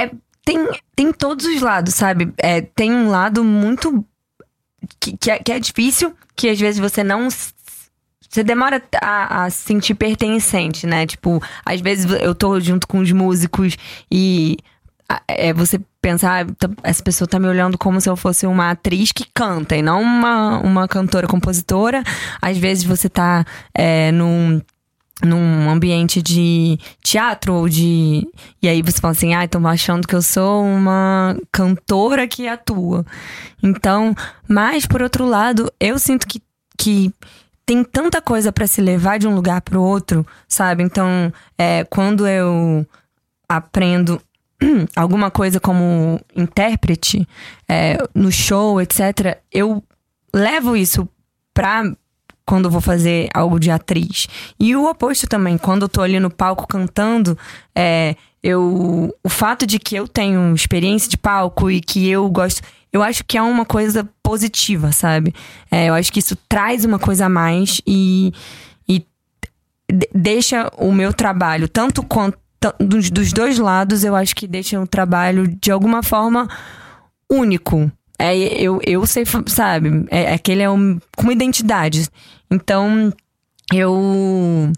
[0.00, 0.10] é,
[0.44, 2.32] tem, tem todos os lados, sabe?
[2.38, 4.04] É, tem um lado muito.
[4.98, 7.28] Que, que, é, que é difícil, que às vezes você não
[8.30, 11.04] você demora a, se sentir pertencente, né?
[11.04, 13.76] Tipo, às vezes eu tô junto com os músicos
[14.10, 14.56] e
[15.26, 19.10] é você pensar, ah, essa pessoa tá me olhando como se eu fosse uma atriz
[19.10, 22.04] que canta e não uma, uma cantora compositora.
[22.40, 24.60] Às vezes você tá é, num
[25.24, 28.26] num ambiente de teatro ou de.
[28.62, 33.04] E aí você fala assim, ah, estão achando que eu sou uma cantora que atua.
[33.62, 34.14] Então,
[34.48, 36.42] mas por outro lado, eu sinto que,
[36.78, 37.12] que
[37.66, 40.82] tem tanta coisa para se levar de um lugar para outro, sabe?
[40.82, 42.86] Então, é, quando eu
[43.48, 44.20] aprendo
[44.96, 47.28] alguma coisa como intérprete
[47.68, 49.84] é, no show, etc., eu
[50.34, 51.08] levo isso
[51.52, 51.84] pra
[52.50, 54.26] quando eu vou fazer algo de atriz.
[54.58, 57.38] E o oposto também, quando eu tô ali no palco cantando,
[57.72, 62.60] é, eu, o fato de que eu tenho experiência de palco e que eu gosto,
[62.92, 65.32] eu acho que é uma coisa positiva, sabe?
[65.70, 68.32] É, eu acho que isso traz uma coisa a mais e,
[68.88, 69.06] e
[70.12, 72.36] deixa o meu trabalho, tanto quanto
[72.80, 76.48] dos, dos dois lados, eu acho que deixa o trabalho de alguma forma
[77.30, 77.92] único.
[78.20, 80.06] É, eu, eu sei, sabe?
[80.10, 82.06] É, aquele é um, com uma identidade.
[82.50, 83.10] Então,
[83.72, 84.70] eu.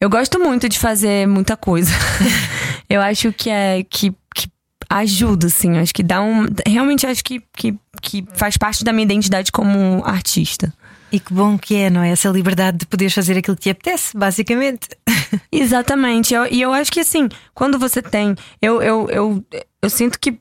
[0.00, 1.92] Eu gosto muito de fazer muita coisa.
[2.90, 4.48] eu acho que é que, que
[4.88, 5.78] ajuda, assim.
[5.78, 6.46] Acho que dá um.
[6.66, 10.72] Realmente acho que, que, que faz parte da minha identidade como artista.
[11.12, 12.10] E que bom que é, não é?
[12.10, 14.88] Essa liberdade de poderes fazer aquilo que te apetece, basicamente.
[15.52, 16.34] Exatamente.
[16.34, 18.34] Eu, e eu acho que assim, quando você tem.
[18.60, 19.44] Eu, eu, eu,
[19.82, 20.40] eu sinto que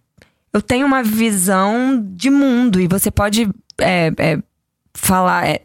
[0.54, 4.40] eu tenho uma visão de mundo e você pode é, é,
[4.94, 5.48] falar.
[5.48, 5.62] É,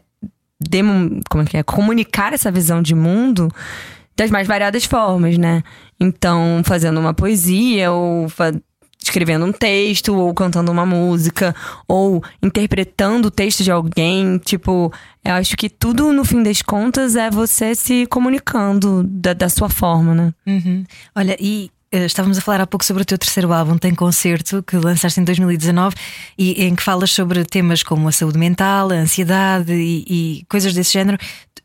[0.59, 1.63] demo, como é que é?
[1.63, 3.51] Comunicar essa visão de mundo
[4.15, 5.63] das mais variadas formas, né?
[5.99, 8.27] Então, fazendo uma poesia ou
[9.01, 11.55] escrevendo um texto, ou cantando uma música,
[11.87, 14.37] ou interpretando o texto de alguém.
[14.39, 14.91] Tipo,
[15.23, 19.69] eu acho que tudo, no fim das contas, é você se comunicando da, da sua
[19.69, 20.33] forma, né?
[20.47, 20.83] Uhum.
[21.15, 21.69] Olha, e
[21.99, 25.23] estávamos a falar há pouco sobre o teu terceiro álbum, Tem Concerto, que lançaste em
[25.23, 25.95] 2019
[26.37, 30.73] e em que falas sobre temas como a saúde mental, a ansiedade e, e coisas
[30.73, 31.17] desse género.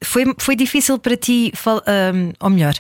[0.02, 2.74] Foi, foi difícil para ti, um, ou melhor,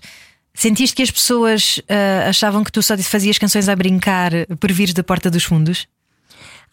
[0.54, 4.92] Sentiste que as pessoas uh, achavam que tu só fazias canções a brincar por vires
[4.92, 5.86] da porta dos fundos?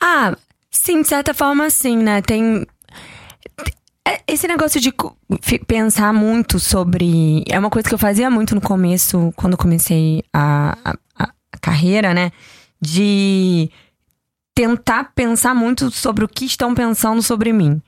[0.02, 0.36] Ah,
[0.70, 2.22] sim, de certa forma, sim, né?
[2.22, 2.66] Tem.
[4.08, 4.93] É, esse negócio de
[5.67, 7.43] pensar muito sobre.
[7.50, 10.78] É uma coisa que eu fazia muito no começo, quando comecei a,
[11.17, 12.32] a, a carreira, né?
[12.80, 13.70] De
[14.56, 17.82] tentar pensar muito sobre o que estão pensando sobre mim.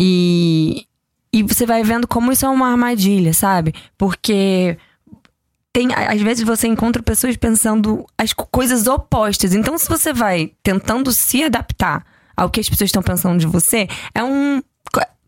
[0.00, 0.86] E,
[1.30, 3.74] e você vai vendo como isso é uma armadilha, sabe?
[3.98, 4.78] Porque
[5.70, 9.52] tem, às vezes você encontra pessoas pensando as coisas opostas.
[9.52, 13.86] Então, se você vai tentando se adaptar ao que as pessoas estão pensando de você,
[14.14, 14.62] é um.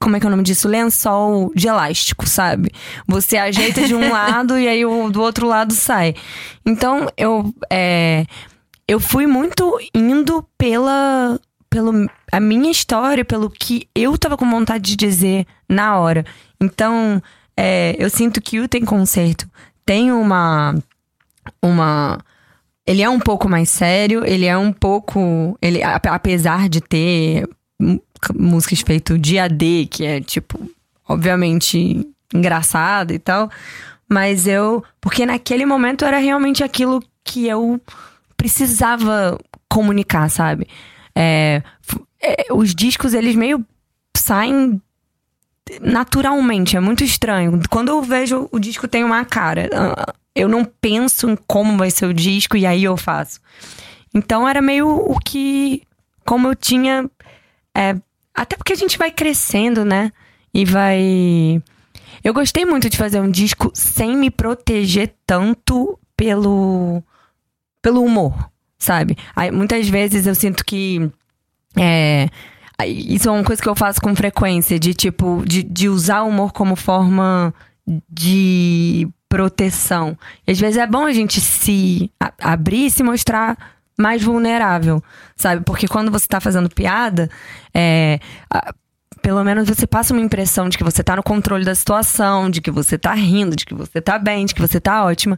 [0.00, 0.66] Como é que é o nome disso?
[0.66, 2.70] Lençol de elástico, sabe?
[3.06, 6.14] Você ajeita de um lado e aí o, do outro lado sai.
[6.64, 7.54] Então, eu.
[7.70, 8.24] É,
[8.88, 11.38] eu fui muito indo pela.
[11.68, 16.24] Pelo a minha história, pelo que eu tava com vontade de dizer na hora.
[16.60, 17.22] Então,
[17.56, 19.46] é, eu sinto que o Tem Concerto
[19.90, 20.76] tem uma.
[21.60, 22.18] uma
[22.86, 25.58] ele é um pouco mais sério, ele é um pouco.
[25.60, 27.48] Ele, apesar de ter
[28.35, 30.70] músicas feito dia D, que é, tipo,
[31.09, 33.50] obviamente engraçado e tal.
[34.09, 34.83] Mas eu.
[35.00, 37.80] Porque naquele momento era realmente aquilo que eu
[38.37, 40.66] precisava comunicar, sabe?
[41.14, 41.62] É,
[42.20, 43.64] é, os discos, eles meio
[44.16, 44.80] saem
[45.80, 47.61] naturalmente, é muito estranho.
[47.70, 51.90] Quando eu vejo o disco tem uma cara, ah, eu não penso em como vai
[51.90, 53.40] ser o disco e aí eu faço.
[54.14, 55.83] Então era meio o que.
[56.24, 57.09] Como eu tinha.
[57.76, 57.96] É,
[58.40, 60.11] até porque a gente vai crescendo, né?
[60.55, 61.62] E vai.
[62.24, 67.03] Eu gostei muito de fazer um disco sem me proteger tanto pelo.
[67.83, 69.14] pelo humor, sabe?
[69.37, 71.11] Aí, muitas vezes eu sinto que.
[71.79, 72.31] É,
[72.87, 76.29] isso é uma coisa que eu faço com frequência, de tipo, de, de usar o
[76.29, 77.53] humor como forma
[78.09, 80.16] de proteção.
[80.46, 85.02] E às vezes é bom a gente se abrir e se mostrar mais vulnerável,
[85.36, 85.62] sabe?
[85.64, 87.28] Porque quando você tá fazendo piada,
[87.74, 88.18] é,
[88.52, 88.72] a,
[89.20, 92.60] pelo menos você passa uma impressão de que você tá no controle da situação, de
[92.60, 95.36] que você tá rindo, de que você tá bem, de que você tá ótima.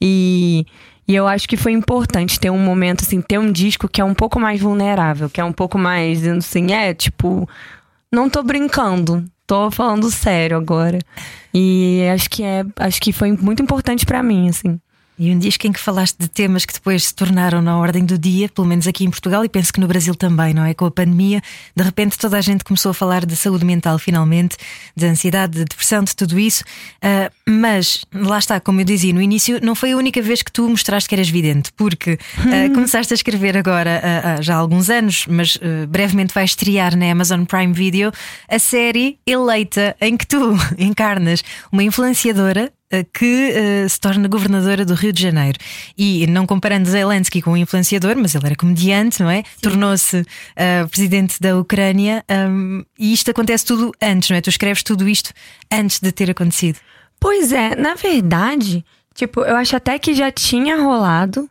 [0.00, 0.66] E
[1.10, 4.04] e eu acho que foi importante ter um momento, assim, ter um disco que é
[4.04, 7.48] um pouco mais vulnerável, que é um pouco mais, assim, é, tipo,
[8.12, 11.00] não tô brincando, tô falando sério agora.
[11.52, 14.80] E acho que é, acho que foi muito importante para mim, assim.
[15.20, 18.16] E um disco em que falaste de temas que depois se tornaram na ordem do
[18.16, 20.72] dia, pelo menos aqui em Portugal, e penso que no Brasil também, não é?
[20.72, 21.42] Com a pandemia,
[21.76, 24.56] de repente toda a gente começou a falar de saúde mental, finalmente,
[24.96, 26.64] de ansiedade, de depressão, de tudo isso.
[27.04, 30.50] Uh, mas, lá está, como eu dizia no início, não foi a única vez que
[30.50, 34.00] tu mostraste que eras vidente, porque uh, começaste a escrever agora
[34.38, 35.58] uh, já há alguns anos, mas
[35.90, 38.10] brevemente vai estrear na Amazon Prime Video
[38.48, 42.72] a série Eleita, em que tu encarnas uma influenciadora
[43.12, 43.52] que
[43.84, 45.58] uh, se torna governadora do Rio de Janeiro.
[45.96, 49.42] E não comparando Zelensky com um influenciador, mas ele era comediante, não é?
[49.62, 54.40] Tornou-se uh, presidente da Ucrânia um, e isto acontece tudo antes, não é?
[54.40, 55.32] Tu escreves tudo isto
[55.70, 56.78] antes de ter acontecido.
[57.18, 61.48] Pois é, na verdade, tipo, eu acho até que já tinha rolado,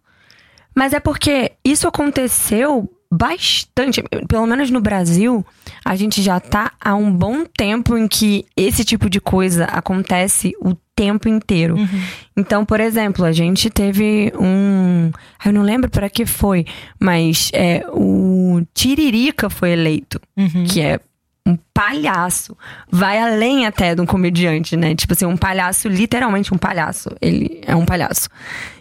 [0.76, 5.46] mas é porque isso aconteceu bastante, pelo menos no Brasil,
[5.84, 10.54] a gente já tá há um bom tempo em que esse tipo de coisa acontece
[10.62, 11.76] o tempo inteiro.
[11.76, 12.02] Uhum.
[12.36, 15.12] Então, por exemplo, a gente teve um.
[15.46, 16.66] Eu não lembro para que foi,
[17.00, 20.66] mas é, o Tiririca foi eleito, uhum.
[20.66, 21.00] que é
[21.48, 22.56] um palhaço.
[22.92, 24.94] Vai além até de um comediante, né?
[24.94, 27.10] Tipo assim, um palhaço, literalmente um palhaço.
[27.22, 28.28] Ele é um palhaço.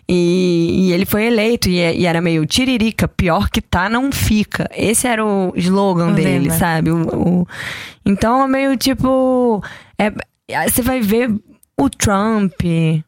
[0.08, 4.68] E, e ele foi eleito e, e, era meio tiririca, pior que tá, não fica.
[4.74, 6.90] Esse era o slogan dele, sabe?
[6.90, 7.48] O, o,
[8.04, 9.62] então é meio tipo.
[9.96, 10.10] É,
[10.68, 11.30] você vai ver
[11.78, 12.60] o Trump,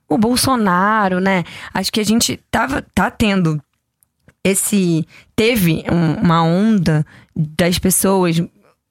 [0.08, 1.44] o Bolsonaro, né?
[1.74, 3.60] Acho que a gente tava, tá tendo
[4.44, 5.06] esse.
[5.34, 7.04] Teve um, uma onda
[7.34, 8.40] das pessoas,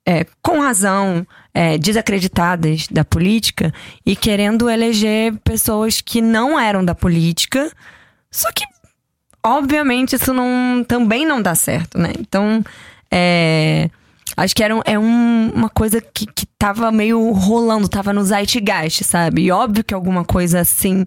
[0.05, 3.73] é, com razão, é, desacreditadas da política
[4.05, 7.71] e querendo eleger pessoas que não eram da política.
[8.29, 8.65] Só que,
[9.41, 12.11] obviamente, isso não, também não dá certo, né?
[12.19, 12.63] Então,
[13.09, 13.89] é.
[14.35, 18.23] Acho que era um, é um, uma coisa que, que tava meio rolando, tava no
[18.23, 19.43] zeitgeist, sabe?
[19.43, 21.05] E óbvio que alguma coisa assim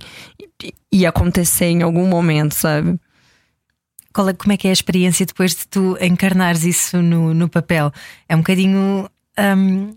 [0.90, 2.98] ia acontecer em algum momento, sabe?
[4.12, 7.48] Qual é, como é que é a experiência depois de tu encarnares isso no, no
[7.48, 7.90] papel?
[8.28, 9.08] É um bocadinho.
[9.38, 9.94] hum,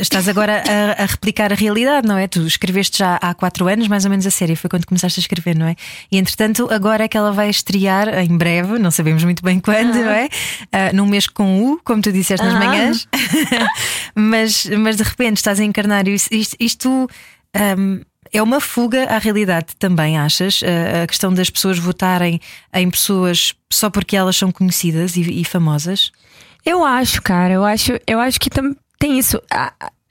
[0.00, 2.26] estás agora a, a replicar a realidade, não é?
[2.26, 5.22] Tu escreveste já há quatro anos, mais ou menos, a série, foi quando começaste a
[5.22, 5.76] escrever, não é?
[6.10, 9.94] E entretanto, agora é que ela vai estrear em breve, não sabemos muito bem quando,
[9.94, 10.28] não é?
[10.72, 12.58] Ah, num mês com U, como tu disseste nas Ah.
[12.58, 13.08] manhãs.
[14.14, 16.28] mas, mas de repente estás a encarnar isso.
[16.32, 17.08] Isto, isto,
[17.78, 18.00] hum,
[18.32, 20.60] é uma fuga à realidade também, achas?
[20.62, 22.40] A- a questão das pessoas votarem
[22.72, 26.10] em pessoas só porque elas são conhecidas e, e famosas?
[26.64, 29.38] Eu acho, cara, eu acho, eu acho que tam- tem isso.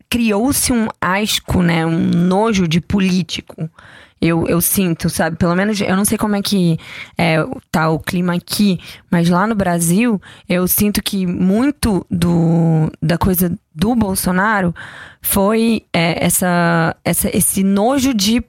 [0.07, 1.83] Criou-se um asco, né?
[1.83, 3.67] Um nojo de político.
[4.21, 5.35] Eu, eu sinto, sabe?
[5.35, 6.77] Pelo menos, eu não sei como é que
[7.17, 7.37] é,
[7.71, 8.79] tá o clima aqui,
[9.11, 14.73] mas lá no Brasil, eu sinto que muito do, da coisa do Bolsonaro
[15.21, 18.41] foi é, essa, essa, esse nojo de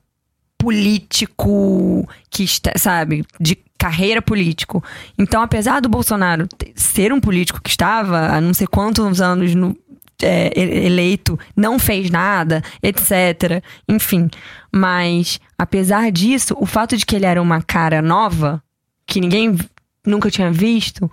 [0.59, 4.83] político que está, sabe, de carreira político.
[5.19, 9.77] Então, apesar do Bolsonaro ser um político que estava há não sei quantos anos no,
[10.23, 13.63] é, eleito, não fez nada, etc.
[13.89, 14.29] Enfim.
[14.73, 18.63] Mas, apesar disso, o fato de que ele era uma cara nova,
[19.07, 19.57] que ninguém
[20.07, 21.11] nunca tinha visto,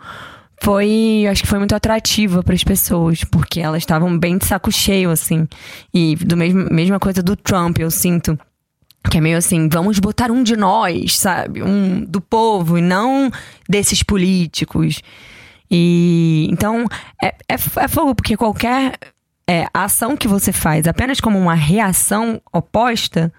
[0.62, 4.72] foi, acho que foi muito atrativa para as pessoas, porque elas estavam bem de saco
[4.72, 5.48] cheio, assim.
[5.94, 8.38] E do mesmo, mesma coisa do Trump, eu sinto.
[9.10, 11.64] Que é meio assim, vamos botar um de nós, sabe?
[11.64, 13.32] Um do povo e não
[13.68, 15.02] desses políticos.
[15.72, 16.86] E então
[17.24, 19.00] é, é, é fogo, porque qualquer
[19.48, 23.32] é, ação que você faz apenas como uma reação oposta,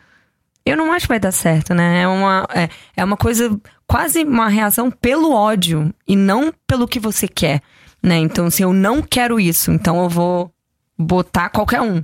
[0.65, 2.03] eu não acho que vai dar certo, né?
[2.03, 3.55] É uma, é, é uma coisa,
[3.87, 7.61] quase uma reação pelo ódio e não pelo que você quer,
[8.03, 8.17] né?
[8.17, 10.51] Então, se eu não quero isso, então eu vou
[10.99, 12.01] botar qualquer um.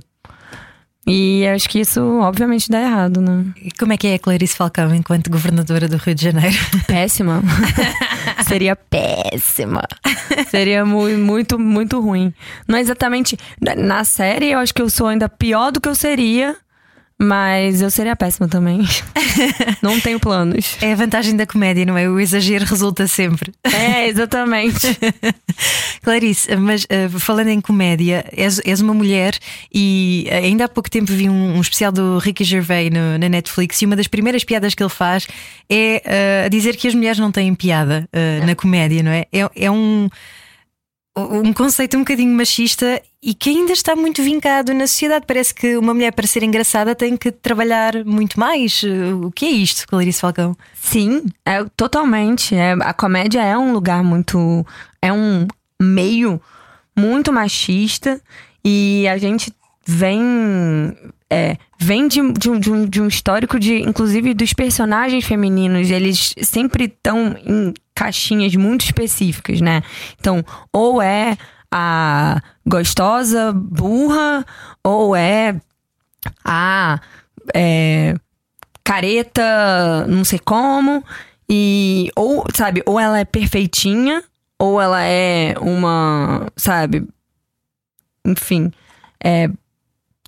[1.07, 3.45] E acho que isso, obviamente, dá errado, né?
[3.63, 6.55] E como é que é a Clarice Falcão enquanto governadora do Rio de Janeiro?
[6.85, 7.41] Péssima.
[8.43, 9.83] Seria péssima.
[10.49, 12.33] Seria mu- muito, muito ruim.
[12.67, 13.37] Não é exatamente.
[13.61, 16.55] na- Na série, eu acho que eu sou ainda pior do que eu seria.
[17.21, 18.79] Mas eu seria péssima também.
[19.83, 20.77] Não tenho planos.
[20.81, 22.09] É a vantagem da comédia, não é?
[22.09, 23.51] O exagero resulta sempre.
[23.63, 24.87] É, exatamente.
[26.01, 29.37] Clarice, mas eh, falando em comédia, és, és uma mulher
[29.73, 33.27] e eh, ainda há pouco tempo vi um, um especial do Ricky Gervais no- na
[33.27, 35.27] Netflix e uma das primeiras piadas que ele faz
[35.69, 39.25] é a dizer que as mulheres não têm piada eh, na comédia, não é?
[39.31, 40.09] É, é um,
[41.27, 45.25] um conceito um bocadinho machista e que ainda está muito vincado na sociedade.
[45.27, 48.81] Parece que uma mulher, para ser engraçada, tem que trabalhar muito mais.
[49.23, 50.55] O que é isto, Clarice Falcão?
[50.73, 52.55] Sim, é totalmente.
[52.55, 54.65] É, a comédia é um lugar muito.
[55.01, 55.47] É um
[55.81, 56.41] meio
[56.95, 58.21] muito machista
[58.63, 59.53] e a gente
[59.89, 60.95] vem.
[61.31, 65.89] É, vem de, de, um, de, um, de um histórico de, inclusive, dos personagens femininos.
[65.89, 69.81] Eles sempre estão em caixinhas muito específicas, né?
[70.19, 71.37] Então, ou é
[71.71, 74.45] a gostosa, burra,
[74.83, 75.59] ou é
[76.43, 76.99] a.
[77.53, 78.15] É,
[78.83, 81.03] careta, não sei como.
[81.49, 84.23] E ou, sabe, ou ela é perfeitinha,
[84.59, 87.07] ou ela é uma, sabe,
[88.23, 88.71] enfim,
[89.23, 89.49] é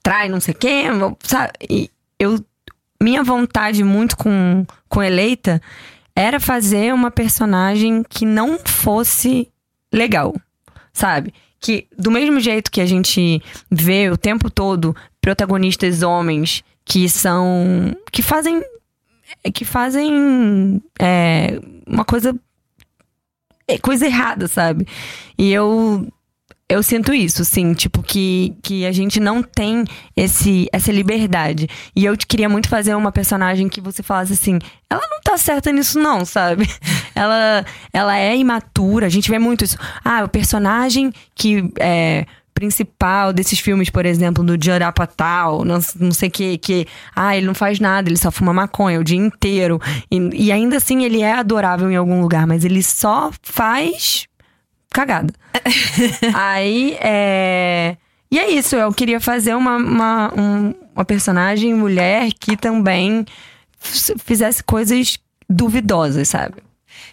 [0.04, 0.86] trai não sei quem,
[1.24, 1.54] sabe?
[1.70, 2.44] E eu
[3.02, 5.62] minha vontade muito com com eleita
[6.16, 9.50] era fazer uma personagem que não fosse
[9.92, 10.36] legal,
[10.94, 11.34] sabe?
[11.60, 17.96] Que do mesmo jeito que a gente vê o tempo todo protagonistas homens que são
[18.12, 18.62] que fazem
[19.54, 22.36] que fazem é, uma coisa
[23.68, 24.88] é, coisa errada, sabe?
[25.38, 26.12] E eu
[26.72, 29.84] eu sinto isso, sim, tipo que, que a gente não tem
[30.16, 31.68] esse essa liberdade.
[31.94, 34.58] E eu queria muito fazer uma personagem que você falasse assim,
[34.90, 36.70] ela não tá certa nisso não, sabe?
[37.14, 39.78] Ela ela é imatura, a gente vê muito isso.
[40.04, 46.12] Ah, o personagem que é principal desses filmes, por exemplo, do Judd Apatow, não, não
[46.12, 46.88] sei o que, que...
[47.16, 49.80] Ah, ele não faz nada, ele só fuma maconha o dia inteiro.
[50.12, 54.28] E, e ainda assim ele é adorável em algum lugar, mas ele só faz
[54.92, 55.34] cagada.
[56.34, 57.98] Aí, é...
[58.30, 63.26] E é isso, eu queria fazer uma, uma, um, uma personagem mulher que também
[63.78, 65.20] fizesse coisas
[65.50, 66.56] duvidosas, sabe?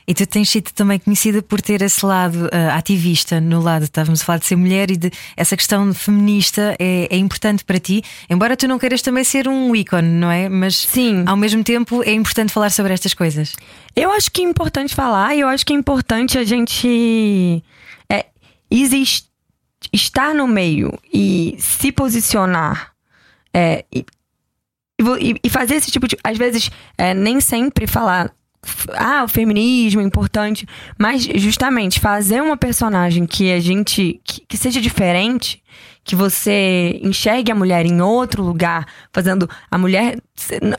[0.07, 4.23] E tu tens sido também conhecida por ter esse lado uh, ativista, no lado, estávamos
[4.23, 8.03] a falar de ser mulher e de essa questão feminista é, é, importante para ti,
[8.29, 10.49] embora tu não queiras também ser um ícone, não é?
[10.49, 11.25] Mas Sim.
[11.27, 13.55] ao mesmo tempo é importante falar sobre estas coisas.
[13.95, 17.63] Eu acho que é importante falar eu acho que é importante a gente
[18.11, 18.27] é,
[18.71, 19.27] exist,
[19.93, 22.93] estar no meio e se posicionar.
[23.53, 24.05] É, e,
[25.43, 26.17] e, fazer esse tipo de.
[26.23, 28.33] Às vezes, é, nem sempre falar
[28.95, 30.67] ah, o feminismo é importante,
[30.99, 35.63] mas justamente fazer uma personagem que a gente que, que, seja diferente,
[36.05, 40.19] que você enxergue a mulher em outro lugar, fazendo a mulher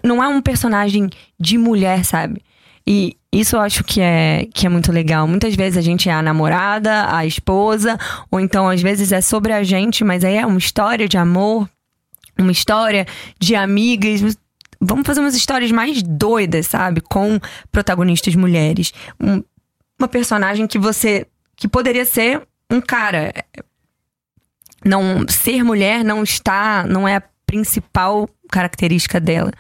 [0.03, 1.09] não é um personagem
[1.39, 2.41] de mulher, sabe?
[2.86, 5.27] E isso eu acho que é, que é muito legal.
[5.27, 7.97] Muitas vezes a gente é a namorada, a esposa,
[8.32, 11.69] ou então às vezes é sobre a gente, mas aí é uma história de amor,
[12.38, 13.05] uma história
[13.39, 14.21] de amigas
[14.82, 17.01] Vamos fazer umas histórias mais doidas, sabe?
[17.01, 17.39] Com
[17.71, 18.93] protagonistas mulheres.
[19.19, 19.43] Um,
[19.99, 21.27] uma personagem que você.
[21.55, 23.34] que poderia ser um cara.
[24.86, 26.86] Não ser mulher não está.
[26.88, 29.51] não é a principal característica dela.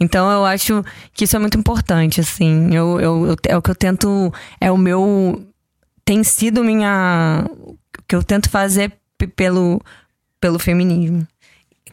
[0.00, 2.74] Então eu acho que isso é muito importante, assim.
[2.74, 4.32] Eu, eu, eu, é o que eu tento.
[4.60, 5.46] É o meu.
[6.04, 7.44] Tem sido minha.
[7.48, 7.76] O
[8.08, 8.92] que eu tento fazer
[9.36, 9.80] pelo,
[10.40, 11.26] pelo feminismo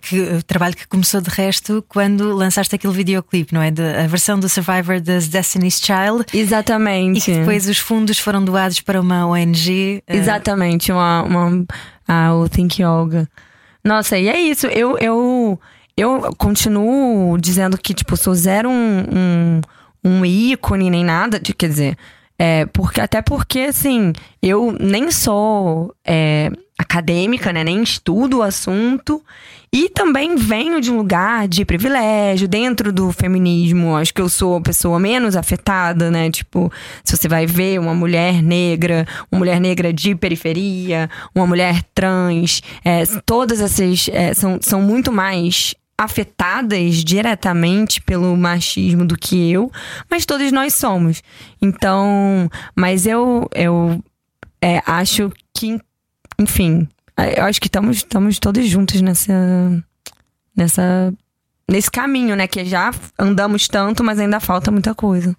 [0.04, 3.72] que trabalho que começou de resto quando lançaste aquele videoclipe, não é?
[3.72, 6.26] De, a versão do Survivor das Destiny's Child.
[6.34, 7.20] Exatamente.
[7.20, 10.04] E que depois os fundos foram doados para uma ONG.
[10.06, 11.66] Eh, Exatamente, uma, uma
[12.06, 13.30] a, o Think Yoga.
[13.82, 14.68] Nossa, e é isso.
[14.68, 15.60] Eu, eu,
[15.96, 19.62] eu continuo dizendo que, tipo, sou zero um, um,
[20.04, 21.40] um ícone nem nada.
[21.40, 21.98] De, quer dizer,
[22.38, 26.50] é, porque, até porque, assim, eu nem sou é,
[26.84, 27.64] acadêmica, né?
[27.64, 29.24] Nem estudo o assunto.
[29.72, 33.96] E também venho de um lugar de privilégio dentro do feminismo.
[33.96, 36.30] Acho que eu sou a pessoa menos afetada, né?
[36.30, 36.72] Tipo,
[37.04, 42.62] se você vai ver uma mulher negra, uma mulher negra de periferia, uma mulher trans,
[42.86, 49.72] é, todas essas é, são, são muito mais afetadas diretamente pelo machismo do que eu,
[50.10, 51.24] mas todos nós somos.
[51.62, 54.04] Então, mas eu, eu
[54.62, 55.80] é, acho que,
[56.40, 59.34] enfim, é, eu acho que estamos, estamos todos juntos nessa,
[60.56, 61.14] nessa,
[61.70, 62.48] nesse caminho, né?
[62.48, 65.36] Que já andamos tanto, mas ainda falta muita coisa.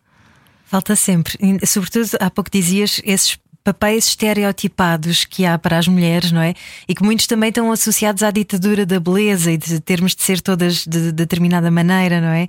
[0.67, 1.37] Falta sempre.
[1.67, 6.55] Sobretudo, há pouco dizias esses papéis estereotipados que há para as mulheres, não é?
[6.87, 10.41] E que muitos também estão associados à ditadura da beleza e de termos de ser
[10.41, 12.47] todas de determinada maneira, não é?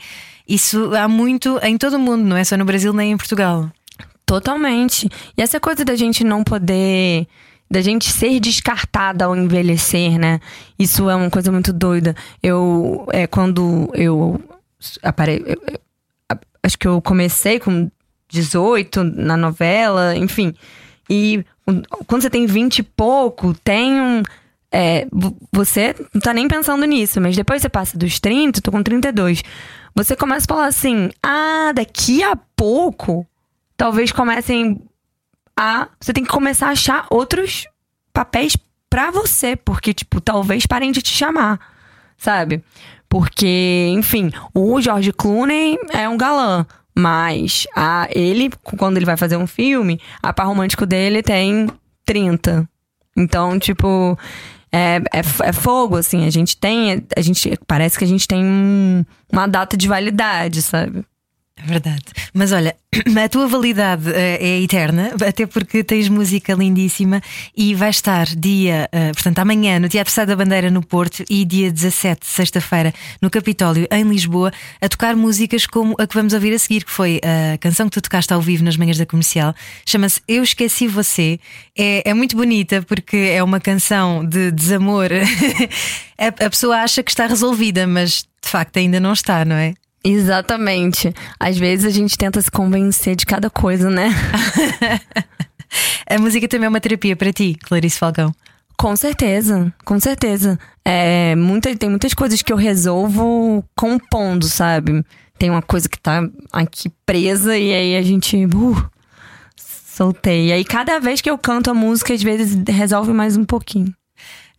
[0.47, 3.71] Isso há muito em todo o mundo, não é só no Brasil nem em Portugal.
[4.25, 5.07] Totalmente.
[5.37, 7.27] E essa coisa da gente não poder
[7.69, 10.39] da gente ser descartada ao envelhecer, né?
[10.77, 12.15] Isso é uma coisa muito doida.
[12.41, 14.39] Eu, é, quando eu,
[15.01, 15.43] apare...
[15.45, 15.79] Eu, eu,
[16.63, 17.89] acho que eu comecei com
[18.29, 20.53] 18 na novela, enfim.
[21.09, 21.43] E
[22.07, 24.23] quando você tem 20 e pouco, tem um.
[24.71, 25.07] É,
[25.51, 29.43] você não tá nem pensando nisso, mas depois você passa dos 30, tô com 32.
[29.93, 33.25] Você começa a falar assim: ah, daqui a pouco,
[33.77, 34.81] talvez comecem
[35.57, 35.87] a.
[35.99, 37.67] Você tem que começar a achar outros
[38.13, 38.57] papéis
[38.89, 41.59] para você, porque, tipo, talvez parem de te chamar,
[42.17, 42.63] sabe?
[43.09, 46.65] Porque, enfim, o George Clooney é um galã.
[46.97, 51.69] Mas a, ele, quando ele vai fazer um filme, a par romântico dele tem
[52.05, 52.67] 30.
[53.17, 54.17] Então, tipo,
[54.71, 56.25] é, é, é, fogo, assim.
[56.25, 57.05] A gente tem.
[57.15, 61.05] A gente, parece que a gente tem um, uma data de validade, sabe?
[61.63, 62.03] Verdade.
[62.33, 62.75] Mas olha,
[63.23, 67.21] a tua validade uh, é eterna, até porque tens música lindíssima
[67.55, 71.45] e vai estar dia, uh, portanto, amanhã no Teatro Sá da Bandeira no Porto e
[71.45, 74.51] dia 17, sexta-feira, no Capitólio, em Lisboa,
[74.81, 77.93] a tocar músicas como a que vamos ouvir a seguir, que foi a canção que
[77.93, 79.55] tu tocaste ao vivo nas manhãs da comercial.
[79.85, 81.39] Chama-se Eu Esqueci Você.
[81.75, 85.09] É, é muito bonita porque é uma canção de desamor.
[86.19, 89.73] a, a pessoa acha que está resolvida, mas de facto ainda não está, não é?
[90.05, 91.11] Exatamente.
[91.39, 94.09] Às vezes a gente tenta se convencer de cada coisa, né?
[96.07, 98.31] a música também é uma terapia para ti, Clarice Falcão.
[98.77, 100.59] Com certeza, com certeza.
[100.83, 105.03] É, muita, tem muitas coisas que eu resolvo compondo, sabe?
[105.39, 106.21] Tem uma coisa que tá
[106.53, 108.45] aqui presa e aí a gente.
[108.45, 108.89] Uh,
[109.57, 110.49] soltei.
[110.49, 113.91] E aí cada vez que eu canto a música, às vezes resolve mais um pouquinho.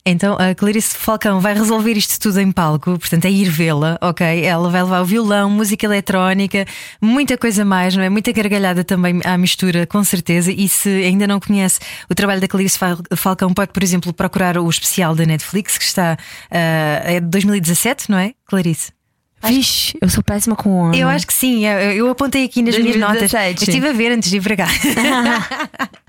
[0.08, 4.44] Então a Clarice Falcão vai resolver isto tudo em palco, portanto é ir vê-la, ok?
[4.44, 6.64] Ela vai levar o violão, música eletrónica,
[7.02, 8.08] muita coisa mais, não é?
[8.08, 10.52] Muita gargalhada também à mistura, com certeza.
[10.52, 12.78] E se ainda não conhece o trabalho da Clarice
[13.16, 18.08] Falcão, pode, por exemplo, procurar o especial da Netflix que está uh, é de 2017,
[18.08, 18.95] não é, Clarice?
[19.44, 20.94] Vixe, eu sou péssima com o ano.
[20.94, 22.98] Eu acho que sim, eu, eu apontei aqui nas 2017.
[22.98, 23.60] minhas notas.
[23.62, 24.66] Eu estive a ver antes de ir para cá.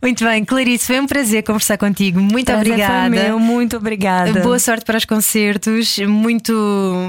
[0.00, 2.20] Muito bem, Clarice, foi um prazer conversar contigo.
[2.20, 3.16] Muito prazer obrigada.
[3.16, 4.40] Foi meu, muito obrigada.
[4.40, 6.52] Boa sorte para os concertos, muito,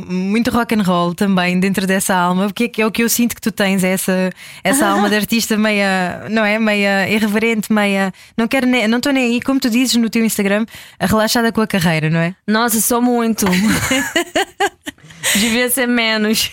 [0.08, 3.42] muito rock and roll também dentro dessa alma, porque é o que eu sinto que
[3.42, 4.32] tu tens, é essa,
[4.64, 6.58] essa alma de artista meia, não é?
[6.58, 8.12] Meia irreverente, meia.
[8.36, 10.66] Não quero nem, não estou nem aí, como tu dizes no teu Instagram,
[11.00, 12.34] relaxada com a carreira, não é?
[12.48, 13.46] Nossa, sou muito.
[15.36, 16.52] Devia ser menos.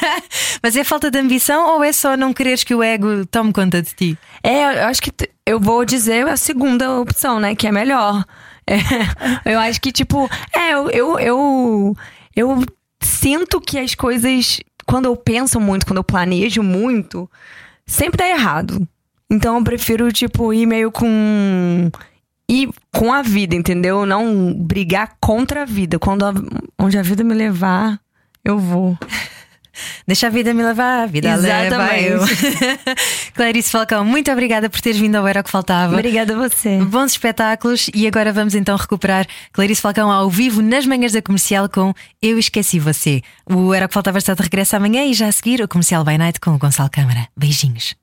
[0.62, 3.82] Mas é falta de ambição ou é só não quereres que o ego tome conta
[3.82, 4.18] de ti?
[4.42, 5.12] É, eu acho que
[5.46, 7.54] eu vou dizer a segunda opção, né?
[7.54, 8.24] Que é melhor.
[8.66, 11.96] É, eu acho que, tipo, é, eu, eu, eu,
[12.34, 12.64] eu
[13.02, 17.30] sinto que as coisas, quando eu penso muito, quando eu planejo muito,
[17.86, 18.88] sempre dá errado.
[19.30, 21.90] Então eu prefiro, tipo, ir meio com.
[22.48, 24.04] Ir com a vida, entendeu?
[24.06, 25.98] Não brigar contra a vida.
[25.98, 26.32] Quando a,
[26.78, 27.98] onde a vida me levar,
[28.44, 28.98] eu vou.
[30.06, 31.70] Deixa a vida me levar, a vida Exatamente.
[31.70, 32.20] leva eu.
[33.34, 35.94] Clarice Falcão, muito obrigada por teres vindo ao Era o que Faltava.
[35.94, 36.78] Obrigada a você.
[36.84, 41.68] Bons espetáculos e agora vamos então recuperar Clarice Falcão ao vivo nas manhãs da comercial
[41.68, 41.92] com
[42.22, 43.22] Eu Esqueci Você.
[43.46, 46.04] O Era o que Faltava está de regresso amanhã e já a seguir o Comercial
[46.04, 47.26] by Night com o Gonçalo Câmara.
[47.36, 47.96] Beijinhos.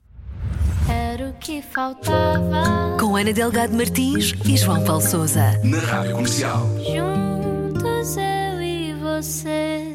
[0.88, 1.01] Era
[1.32, 2.96] o que faltava.
[3.00, 5.58] Com Ana Delgado Martins e João Paulo Souza.
[5.64, 6.68] Na Rádio Comercial.
[6.78, 9.91] Juntos eu e você.